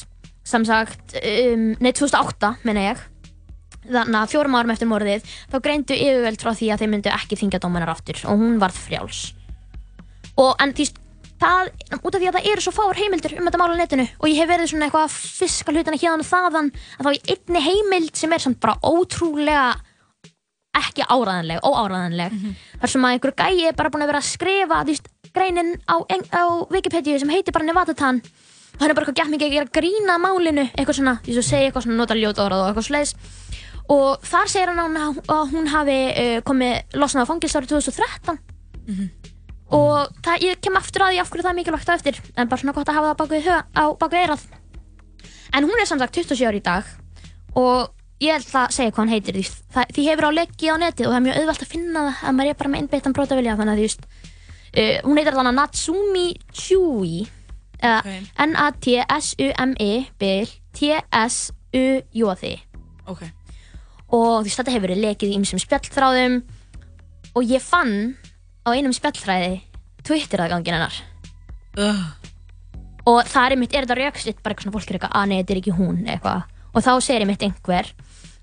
[0.49, 3.07] sem sagt, um, nei 2008 meina ég
[3.89, 7.39] þannig að fjórum árum eftir morðið þá greindu yfirvöld frá því að þeir myndu ekki
[7.41, 9.21] þingja dómanar aftur og hún varð frjáls.
[10.39, 10.91] Og en því
[11.39, 14.07] það, út af því að það eru svo fáar heimildir um þetta mál á netinu
[14.19, 17.21] og ég hef verið svona eitthvað að fiska hlutina hérna og þaðan að þá í
[17.35, 19.69] einni heimild sem er samt bara ótrúlega
[20.79, 22.35] ekki áræðanleg, óáræðanleg
[22.83, 25.97] þar sem að einhver gæi er bara búin að vera að skrifa veist, greinin á,
[25.99, 29.73] á Wikipedia sem heitir bara Nevada Tan og hann er bara eitthvað gett mikið að
[29.75, 33.15] grína málinu eitthvað svona, því að segja eitthvað svona nota ljóta orð og eitthvað sleiðis
[33.89, 38.39] og þar segir hann að hún- hafi uh, komið losnað á fangils árið 2013
[39.75, 42.21] og það, ég kem aftur að því af hverju það er mikilvægt á eftir.
[42.37, 43.37] En bara svona gott að hafa það baku,
[43.77, 44.43] á baku eirað
[45.57, 46.85] en hún er samsagt 27 ári í dag.
[47.59, 47.89] Og
[48.23, 51.07] ég ætla að segja hvað hann heitir því, það, því hefur á leggi á netið
[51.07, 53.57] og það er mjög auðvelt að finna það að maður er bara með innbeittan brotavilja
[53.61, 57.17] þannig að þú veist uh, hún heitir þannig Natsumi Chui
[57.79, 58.09] eða Ok.
[58.49, 62.55] N-A-T-S-U-M-I bil T-S-U-J-I
[63.09, 63.23] ok.
[64.11, 66.41] og þú veist þetta hefur verið lekið í ymsum spjallþráðum.
[67.39, 68.17] Og ég fann
[68.69, 69.55] á einum spjallþræði
[70.07, 71.01] Twitter-aðgangin hennar.
[71.79, 72.05] Ugh.
[73.09, 75.37] og það er einmitt, er þetta rökstitt bara eitthvað svona fólk er eitthvað, að nei,
[75.39, 76.43] þetta er ekki hún eitthvað.
[76.75, 77.91] Og þá segir einmitt einhver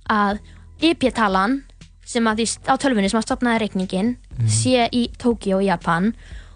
[0.09, 0.39] að
[0.85, 1.59] IP-talan
[2.05, 4.11] sem að því á tölvunni sem að stopnaði reikningin
[4.49, 6.11] sé í Tokyo í Japan.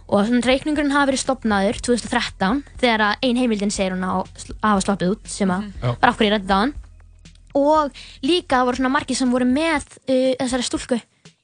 [0.10, 4.30] Og reikningurinn hafi verið stopnaður 2013 þegar að ein heimildin segir hún að
[4.64, 5.92] hafa sloppið út sem að Já.
[6.02, 6.74] var okkur í hann.
[7.58, 11.00] Og líka voru svona margir sem voru með uh, þessari stúlku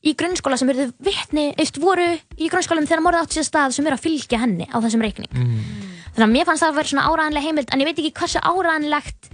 [0.05, 3.87] í grunnskóla sem verið vitni, eist voru í grunnskólanum þegar morðið átt sér stað sem
[3.89, 5.31] eru að fylgja henni á þessum reikning.
[6.15, 8.41] Þannig að mér fannst það að vera svona áræðanlega heimild en ég veit ekki hversu
[8.45, 9.29] áræðanlegt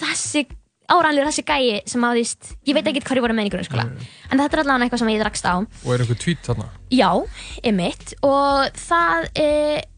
[0.00, 0.46] þessi
[0.90, 3.84] áræðanlegur þessi gæi sem að þýst, ég veit ekki hvað ég voru með í grunnskóla.
[4.28, 5.54] En þetta er allavega eitthvað sem ég drakst á.
[5.60, 6.66] Og er einhver tweet þarna?
[6.92, 7.10] Já,
[7.70, 9.46] emitt og það e,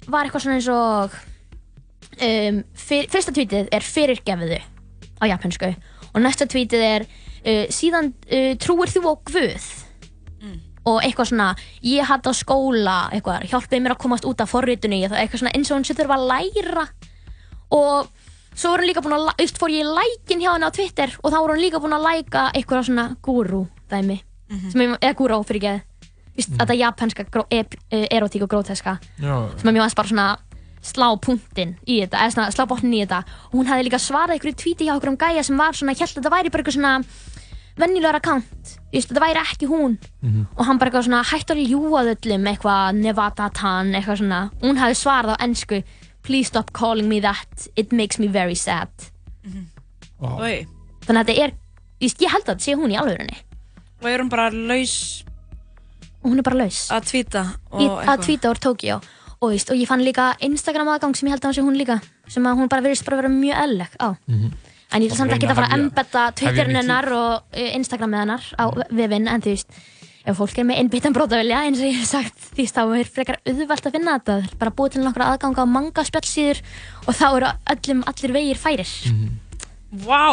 [0.06, 1.16] var eitthvað svona eins og
[2.20, 5.72] um, fyr, fyrsta tweetið er fyrirgefiðu á japansku
[6.12, 9.66] og næsta tweetið er uh, síðan uh, trúir þú á Guð
[10.86, 11.48] og eitthvað svona
[11.82, 15.70] ég hatt á skóla eitthvað, hjálpið mér að komast út af forritunni eitthvað svona eins
[15.70, 16.86] og hún sem þurfa að læra.
[17.74, 18.08] Og
[18.54, 21.12] svo var hún líka búin að veist, fór ég í lækin hjá henni á Twitter
[21.22, 24.20] og þá var hún líka búin að læka eitthvað svona guru dæmi
[24.70, 25.96] sem ég, eða guru fyrir ekki
[26.36, 27.62] Vist, þetta japanska e,
[28.12, 30.26] erotík og gróteska sem að mér varst bara svona
[30.84, 33.22] slá punktinn í þetta, eða svona slá botnin í þetta.
[33.48, 36.12] Og hún hafði líka svarað einhverju tvíti hjá okkur um gæja sem var svona, held
[36.12, 36.92] að þetta væri bara eitthvað svona
[37.76, 39.98] venjulegur account, Just, þetta væri ekki hún.
[40.56, 44.78] Og hann bara eitthvað svona hætt að ljúa þöllum eitthvað Nevada Tan eitthvað svona, hún
[44.80, 45.82] hafði svarað á ennsku
[46.26, 47.68] please stop calling me that.
[47.76, 48.88] It makes me very sad.
[50.18, 50.30] Vá.
[50.40, 50.66] Oi.
[51.06, 51.52] þannig að þetta er,
[52.00, 53.36] just, ég held að þetta sé hún í alvörunni
[54.02, 55.22] Og er hún bara laus
[56.24, 56.88] og hún er bara laus.
[56.90, 61.36] að tvíta að tvíta úr Tókíó og, og ég fann líka Instagram aðgang sem ég
[61.36, 61.98] held að hún sé hún líka
[62.32, 64.08] sem að hún bara verðist bara vera mjög eðleg á.
[64.26, 64.50] Mhm.
[64.96, 68.46] En ég ætla samt ekki að fara að embedda Twitterin hennar og uh, Instagramið hennar
[68.56, 68.64] á
[68.96, 69.80] vefinn, en þú veist,
[70.26, 73.38] ef fólk er með innbyttan brótavilja, eins og ég hef sagt, því þá er frekar
[73.46, 74.38] auðvelt að finna þetta.
[74.40, 76.62] Það er bara búið til nokkra aðganga á manga spjallsíður
[77.04, 78.94] og þá eru öllum allir vegir færir.
[80.06, 80.24] Vá!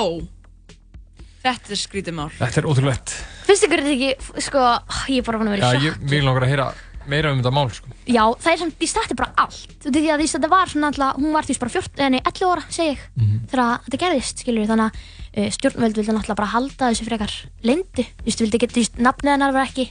[1.43, 2.29] Þetta er skrítið mál.
[2.39, 3.13] Þetta er ótrúlegt.
[3.43, 4.63] Finnst ykkur þetta ekki, sko,
[5.11, 6.11] ég er bara fann að Já, vera í ég sjokki.
[6.13, 6.67] vil langar að heyra
[7.11, 7.89] meira um þetta mál, sko.
[8.07, 9.73] Já, það er samt, því stætti bara allt.
[9.83, 12.09] Þú veit því að að þetta var svona alltaf, hún var því bara 14, eh,
[12.13, 13.03] nei, 11 ára, segi ég,
[13.51, 15.01] þegar þetta gerðist, skilur þannig að
[15.43, 18.07] uh, stjórnvöld vildi náttúrulega bara halda þessu frekar lindu.
[18.21, 19.87] Þú veist, þú vildi ekki, þú veist, nafnið hennar var ekki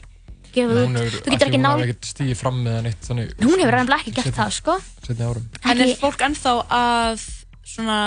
[0.53, 1.15] gefið Hún út.
[1.23, 3.31] Þú getur ekki hún nál, hefur ekkert stíðið fram með það neitt, þannig.
[3.41, 4.75] hún hefur reyndlega ekki gert það, sko.
[5.07, 5.47] Setni árum.
[5.63, 7.25] En er Ekki- fólk ennþá að
[7.73, 7.99] svona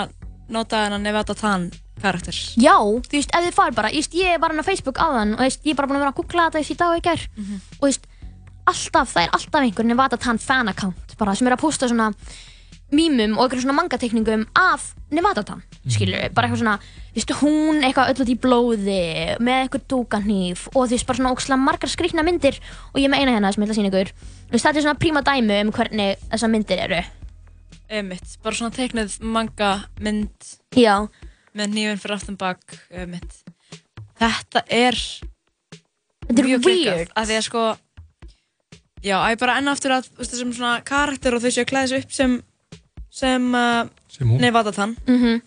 [0.48, 1.70] nota þennan Nevada Tan
[2.02, 2.36] karakter?
[2.60, 5.42] Já, þú veist, ef þið farið bara, ég, ég var hann á Facebook áðan og
[5.46, 7.80] ég er bara búin að vera að googla þetta í dag og í gær og
[7.80, 8.06] þú veist,
[8.70, 12.10] alltaf, það er alltaf einhver Nevada Tan fan account bara sem er að posta svona
[12.94, 16.76] mýmum og einhverjum svona mangatekningum af Nevada Tan, skilur við, bara eitthvað svona,
[17.10, 18.98] þú veist, hún eitthvað öll út í blóði
[19.42, 22.58] með eitthvað dúkanhýf og þú veist, bara svona ókslega margar skrýtna myndir
[22.92, 24.86] og ég með eina hérna sem ég ætla að sína ykkur, þú veist, þetta er
[24.86, 27.00] svona príma dæmi um hvernig þessar myndir eru.
[27.96, 30.94] Emitt, bara svona teiknuð manga mynd Já,
[31.56, 33.40] með nýjum fyrir aftan bak emitt.
[34.18, 34.98] Þetta er
[36.26, 37.12] þetta er weird.
[37.14, 37.66] að því að sko
[39.06, 41.90] já, að ég bara enn aftur að þessum svona karakter og þau séu að klæða
[41.92, 42.38] sig upp sem
[43.16, 44.40] sem uh, Sem hún.
[44.42, 45.40] Nevada Tan Mhm.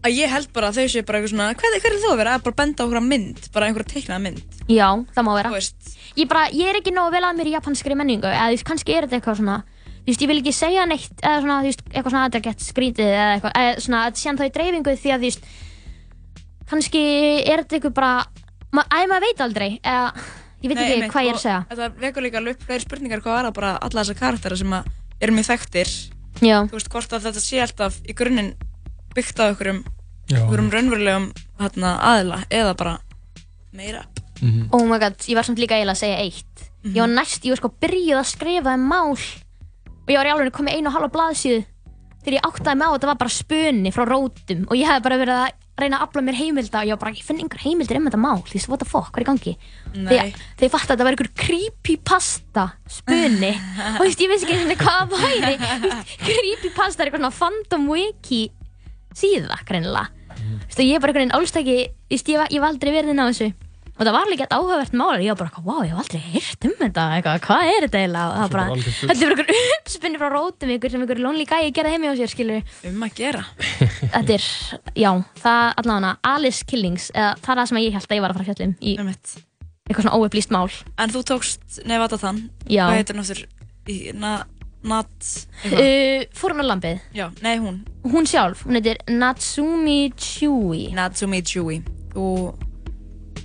[0.00, 2.20] að ég held bara að þau séu bara eitthvað svona hvað, hvað er þú að
[2.22, 5.50] vera, að bara benda á einhverja mynd bara einhverja teiknaða mynd Já, það má vera.
[5.50, 8.46] þú veist, ég, bara, ég er ekki nógu vel að mér í japanskri menningu eða
[8.48, 9.58] þú veist, kannski er þetta eitthvað svona
[10.00, 12.44] þú veist, ég vil ekki segja neitt eða svona, þú veist, eitthvað svona að þetta
[12.48, 15.44] gett skrítið eða eitthvað, eða svona að síðan þá í dreifingu því að þú veist
[16.70, 17.02] kannski
[17.50, 18.12] er þetta eitthvað bara
[18.72, 20.12] ma, æ, maður veit aldrei eða
[20.60, 21.60] ég veit Nei, ekki einmitt, hvað ég er að segja.
[21.70, 24.76] Þetta vekur líka alveg upp fleiri spurningar hvað var það bara alla þessar karaktera sem
[24.78, 25.92] að eru mjög þekktir.
[26.40, 28.54] Já, þú veist hvort að þetta sé alltaf í grunninn
[29.16, 29.84] byggt á einhverjum,
[30.30, 30.38] Já.
[30.38, 32.96] einhverjum raunverulegum hérna, aðila eða bara
[33.74, 34.04] meira
[34.72, 36.68] oh my god, ég var samt líka eiginlega að segja eitt.
[36.86, 40.32] Ég var næst, ég var sko byrjuð að skrifa um mál og ég var í
[40.32, 41.60] alveg komið einu og halva blaðsíðu
[42.20, 45.02] þegar ég áttaði mig á að þetta var bara spuni frá rótum og ég hef
[45.04, 47.62] bara verið að reyna að afla mér heimilda og ég var bara, ég finn einhver
[47.64, 49.54] heimildir um þetta mál, því what the fuck, hvað er í gangi?
[49.94, 50.10] Nei.
[50.58, 53.52] þegar ég fatt að þetta var einhver creepypasta spuni.
[54.00, 55.72] Og ég vissi ekki sinni hvað það væri.
[56.24, 58.42] Creepypasta er eitthvað svona fandom wiki
[59.16, 60.08] síða, greinilega.
[60.80, 61.78] Ég er bara einhvern veginn álstæki
[62.32, 63.50] ég, var- aldrei verið inn á þessu
[64.00, 65.20] og það var líka eitt áhugavert mál.
[65.20, 67.02] Ég var bara, wow, ég hef aldrei heyrt um þetta.
[67.18, 68.28] Eitthvað, hvað er þetta eiginlega?
[68.30, 71.44] Og það var bara þetta er bara einhver uppspinni frá rótum ykkur sem einhver lonely
[71.50, 73.42] gæi gerði heimi á sér skilur um að gera.
[74.14, 74.46] Þetta er,
[74.96, 75.10] já,
[75.42, 78.40] það allavega Alice Killings, eða, það er það sem ég held að ég var að
[78.40, 78.94] fara að fjalla um í
[79.90, 80.70] eitthvað svona óupplýst mál.
[81.02, 82.86] En þú tókst Nevada Tan Já.
[82.88, 83.44] hvað heitir
[83.90, 84.32] í na,
[84.86, 85.10] Nat
[85.60, 85.80] eitthvað?
[85.84, 87.82] uh, Fórunarlambið, já, nei hún.
[88.08, 91.82] Hún sjálf hún heitir Natsumi Chui Natsumi Chui
[92.14, 92.26] þú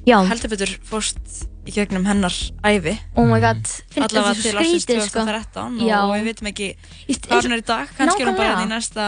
[0.05, 2.33] já, heldur betur fórst í gegnum hennar
[2.65, 2.93] ævi.
[3.17, 5.23] Oh my god finnst allavega þetta til svo skrítið sko.
[5.25, 5.95] 2013 Já.
[6.03, 6.67] og við veitum ekki
[7.25, 7.93] hvað hún er í dag.
[7.97, 8.65] Kannski er hún bara Nákvæmlega.
[8.65, 9.05] í næsta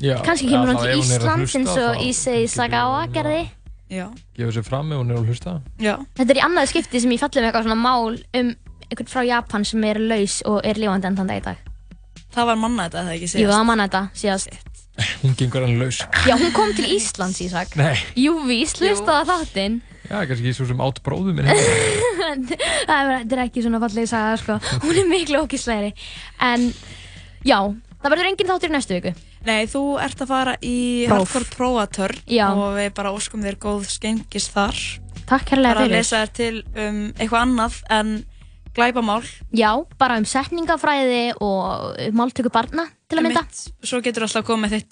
[0.00, 3.42] Já, kannski kemur hún til hlusta, eins og getur Sagawa gerði
[3.90, 4.06] já,
[4.38, 5.56] Gefur sér fram ef hún er að hlusta.
[5.82, 8.54] já, þetta er í annaði skipti sem ég falli með eitthvað svona mál um
[8.90, 11.58] einhvern frá Japan sem er laus og er lifandi enn þann dag í dag.
[12.30, 14.48] Það var manna þetta eða ekki Jú, síðast það manna þetta síðast.
[15.22, 15.98] Hún gengur hann laus.
[16.28, 17.74] Já, hún kom til Íslands, Ísak.
[17.78, 17.96] Nei.
[18.14, 21.46] Jú, víst, hlustaði á þáttinn Já, kannski svo sem átt bróðum minn.
[21.46, 22.00] heima.
[22.90, 25.92] Það er- er ekki svona fallegi saga, sko Hún er miklu ókíslegri
[26.42, 26.68] En,
[27.46, 27.58] já,
[28.02, 29.12] það verður engin þáttur í næstu viku
[29.46, 30.74] Nei, þú ert að fara í.
[31.08, 32.50] Hardcore Prófatörn Já.
[32.52, 34.76] og við bara óskum þér góð skengis þar
[35.30, 38.12] Takk bara að fyrir lesa þér til um eitthvað annað en
[38.76, 39.22] glæpamál
[39.56, 43.64] Já, bara um setningafræði og máltöku barna til að mynda Einmitt.
[43.86, 44.90] Svo getur alltaf komið með þitt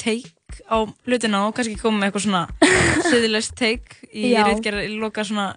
[0.59, 2.43] take á hlutina og kannski komið með eitthvað svona
[3.11, 4.45] siðilegst take í Já.
[4.49, 5.57] ritgerða, í loka svona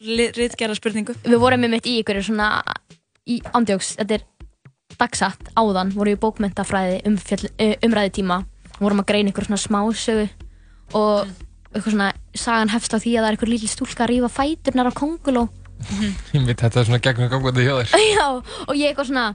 [0.00, 2.62] ritgerða spurningu Við vorum með mitt í ykkur svona
[3.28, 4.26] í ándjóks, þetta er
[5.00, 7.16] dagsatt áðan, voru í bókmentafræði um
[7.82, 8.42] umræðutíma.
[8.78, 10.26] Vorum að greina ykkur svona smásögu
[10.94, 11.30] og
[11.72, 14.90] eitthvað svona sagan hefst á því að það er ykkur lítil stúlka að rífa fæturnar
[14.90, 15.48] á konguló
[16.34, 18.04] Ég veit þetta er svona gegnum gangandi hjá þér.
[18.14, 18.28] Já,
[18.68, 19.26] og ég eitthvað svona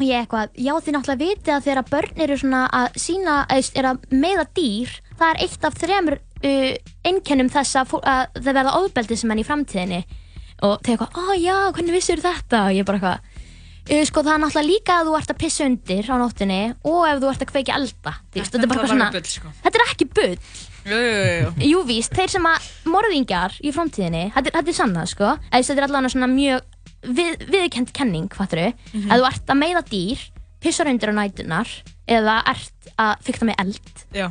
[0.00, 3.88] og ég eitthvað, já þið náttúrulega vitið að þegar börn eru svona að sína er
[3.90, 6.70] að meða dýr, það er eitt af þremur uh,
[7.10, 10.00] einkennum þess að, að það verða ofbeldismenn í framtíðinni.
[10.64, 12.62] Og þeir eitthvað, ó já, hvernig vissur þetta?
[12.70, 13.20] Og ég bara eitthvað
[14.00, 16.98] uh, sko það er náttúrulega líka að þú ert að pissa undir á nóttinni og
[17.10, 18.16] ef þú ert að kveiki elda.
[18.36, 19.54] Þetta er bara svona, bull, sko.
[19.64, 20.34] þetta er ekki bull.
[21.60, 25.32] Jú, víst, þeir sem að morðingjar í framtíðinni, þetta, er- þetta er sannað sko.
[25.52, 26.62] Þetta er allavega svona mjög
[27.02, 28.58] við, viðkend kenning, fattur
[28.92, 29.10] Mhm.
[29.10, 30.18] að þú ert að meiða dýr,
[30.60, 31.68] pissar undir á nætunar
[32.08, 34.26] eða ert að fykta með eld Já.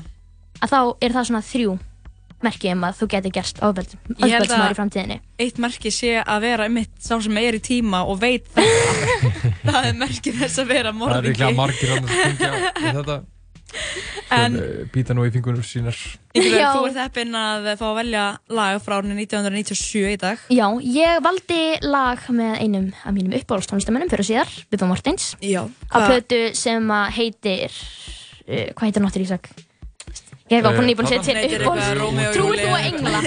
[0.62, 1.80] að þá er það svona þrjú
[2.42, 3.58] merki um að þú getur gerst
[4.70, 5.20] að- í framtíðinni.
[5.40, 9.32] Eitt merki sé að vera einmitt sá sem er í tíma og veit þetta.
[9.66, 11.34] það er merkið þess að vera Það er morðingi.
[11.34, 13.18] líklega margir hann að við þetta
[14.94, 15.96] býta nú í fingunum sínar
[16.38, 16.70] Já.
[16.76, 18.26] þú ert heppinn að fá að velja
[18.60, 20.44] lag frá árinu 1997 í dag.
[20.54, 25.64] Já, ég valdi lag með einum af mínum uppáhaldstónlistamönnum fyrir síðar, Bubba Mortens, Já.
[25.90, 27.74] á plötu sem að heitir,
[28.46, 29.50] uh, hvað heitir Nottir Ísak?
[30.50, 33.20] Ég Eh, ekki búin að eitthvað Rómeó og Trúir þú að engla?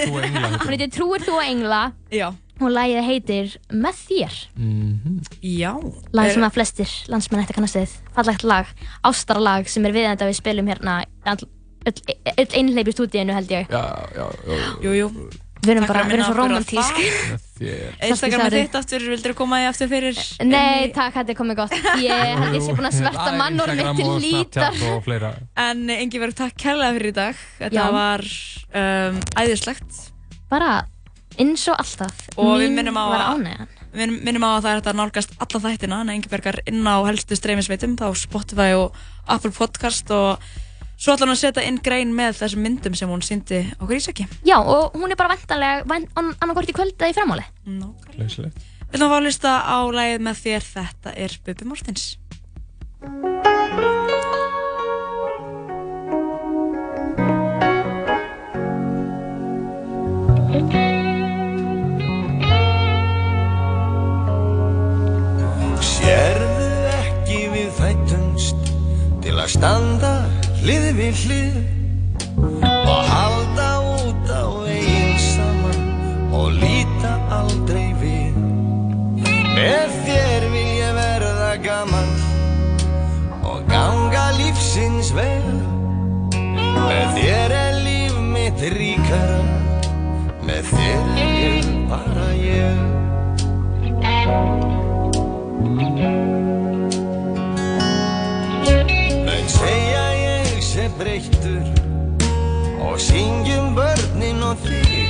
[0.59, 1.81] Hún heitir Trúir þú að engla
[2.11, 2.27] Já.
[2.67, 4.37] Og lagið heitir Með þér.
[4.57, 5.19] Mhm.
[5.41, 5.73] Já.
[6.13, 7.95] Lag Er- sem að flestir landsmenn ætti að kannast við.
[8.15, 8.65] Fallegt lag,
[9.03, 11.37] ástarlag sem er viðenda við spilum hérna all,
[11.85, 13.67] öll, einhleip í stúdíinu held ég.
[13.69, 13.83] Já,
[14.15, 15.09] já, já, Jú, jú.
[15.63, 16.97] Við erum bara, við erum svo romantísk.
[16.97, 20.17] með þér Instagram er þitt aftur, vildur þú koma því aftur fyrir?
[20.43, 21.75] Nei, takk, þetta er komið gott.
[22.03, 25.37] Ég held ég sé búin að sverta Það er mannorð mitt til lítar.
[25.63, 27.35] En Ingiberg, takk kærlega fyrir í dag.
[27.61, 27.85] Þetta Já.
[27.95, 28.25] var
[28.75, 30.01] um, æðislegt.
[30.51, 30.73] Bara
[31.41, 32.25] eins og alltaf.
[32.37, 33.71] Og við Mín minnum á var ánægjan.
[33.93, 37.37] Við minnum á að það er að nálgast alla þættina en Ingibergar inn á helstu
[37.37, 40.41] streymisveitum þá Spotify og Apple Podcast og
[40.97, 44.27] svo ætla hún að setja inn grein með þessum myndum sem hún síndi okkur ísaki.
[44.47, 47.47] Já, og hún er bara vendanlega annarkort í kvöld eða í framáli.
[48.17, 52.11] Leysilegt Við ætlum að fá að lista á lagið með þér Þetta er Bubi Mortens.
[70.63, 71.55] Hlið við hlið
[72.87, 75.81] og halda út á eigin saman
[76.31, 78.37] og líta aldrei við.
[79.57, 82.13] Með þér vil ég verða gaman
[83.43, 85.51] og ganga lífsins vel.
[86.31, 89.41] Með þér er líf mitt ríkara,
[90.47, 92.77] með þér er bara ég.
[102.93, 105.07] Og syngjum börnin og þig.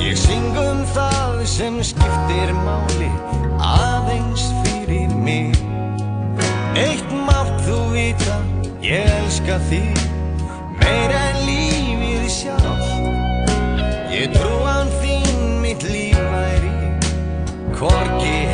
[0.00, 3.10] Ég syngum það sem skiptir máli
[3.60, 5.52] aðeins fyrir mig.
[6.80, 8.38] Eitt mátt þú vita,
[8.80, 10.00] ég elska þig.
[10.80, 12.88] Meir en lífið sjálf
[14.12, 16.72] Ég trú án þín mitt líf væri
[17.76, 18.45] hvorki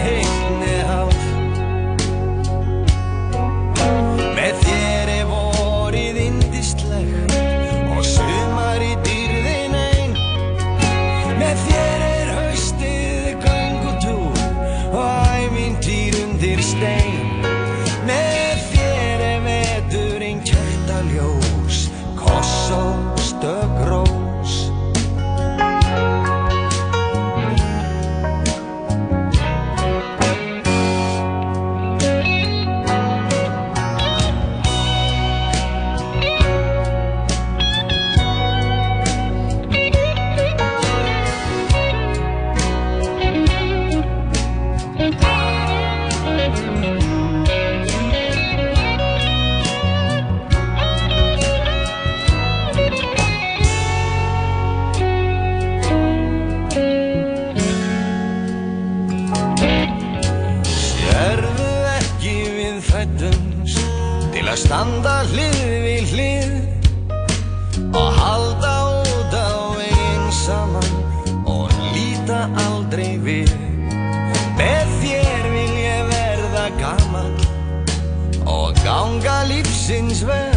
[79.82, 80.51] þér vil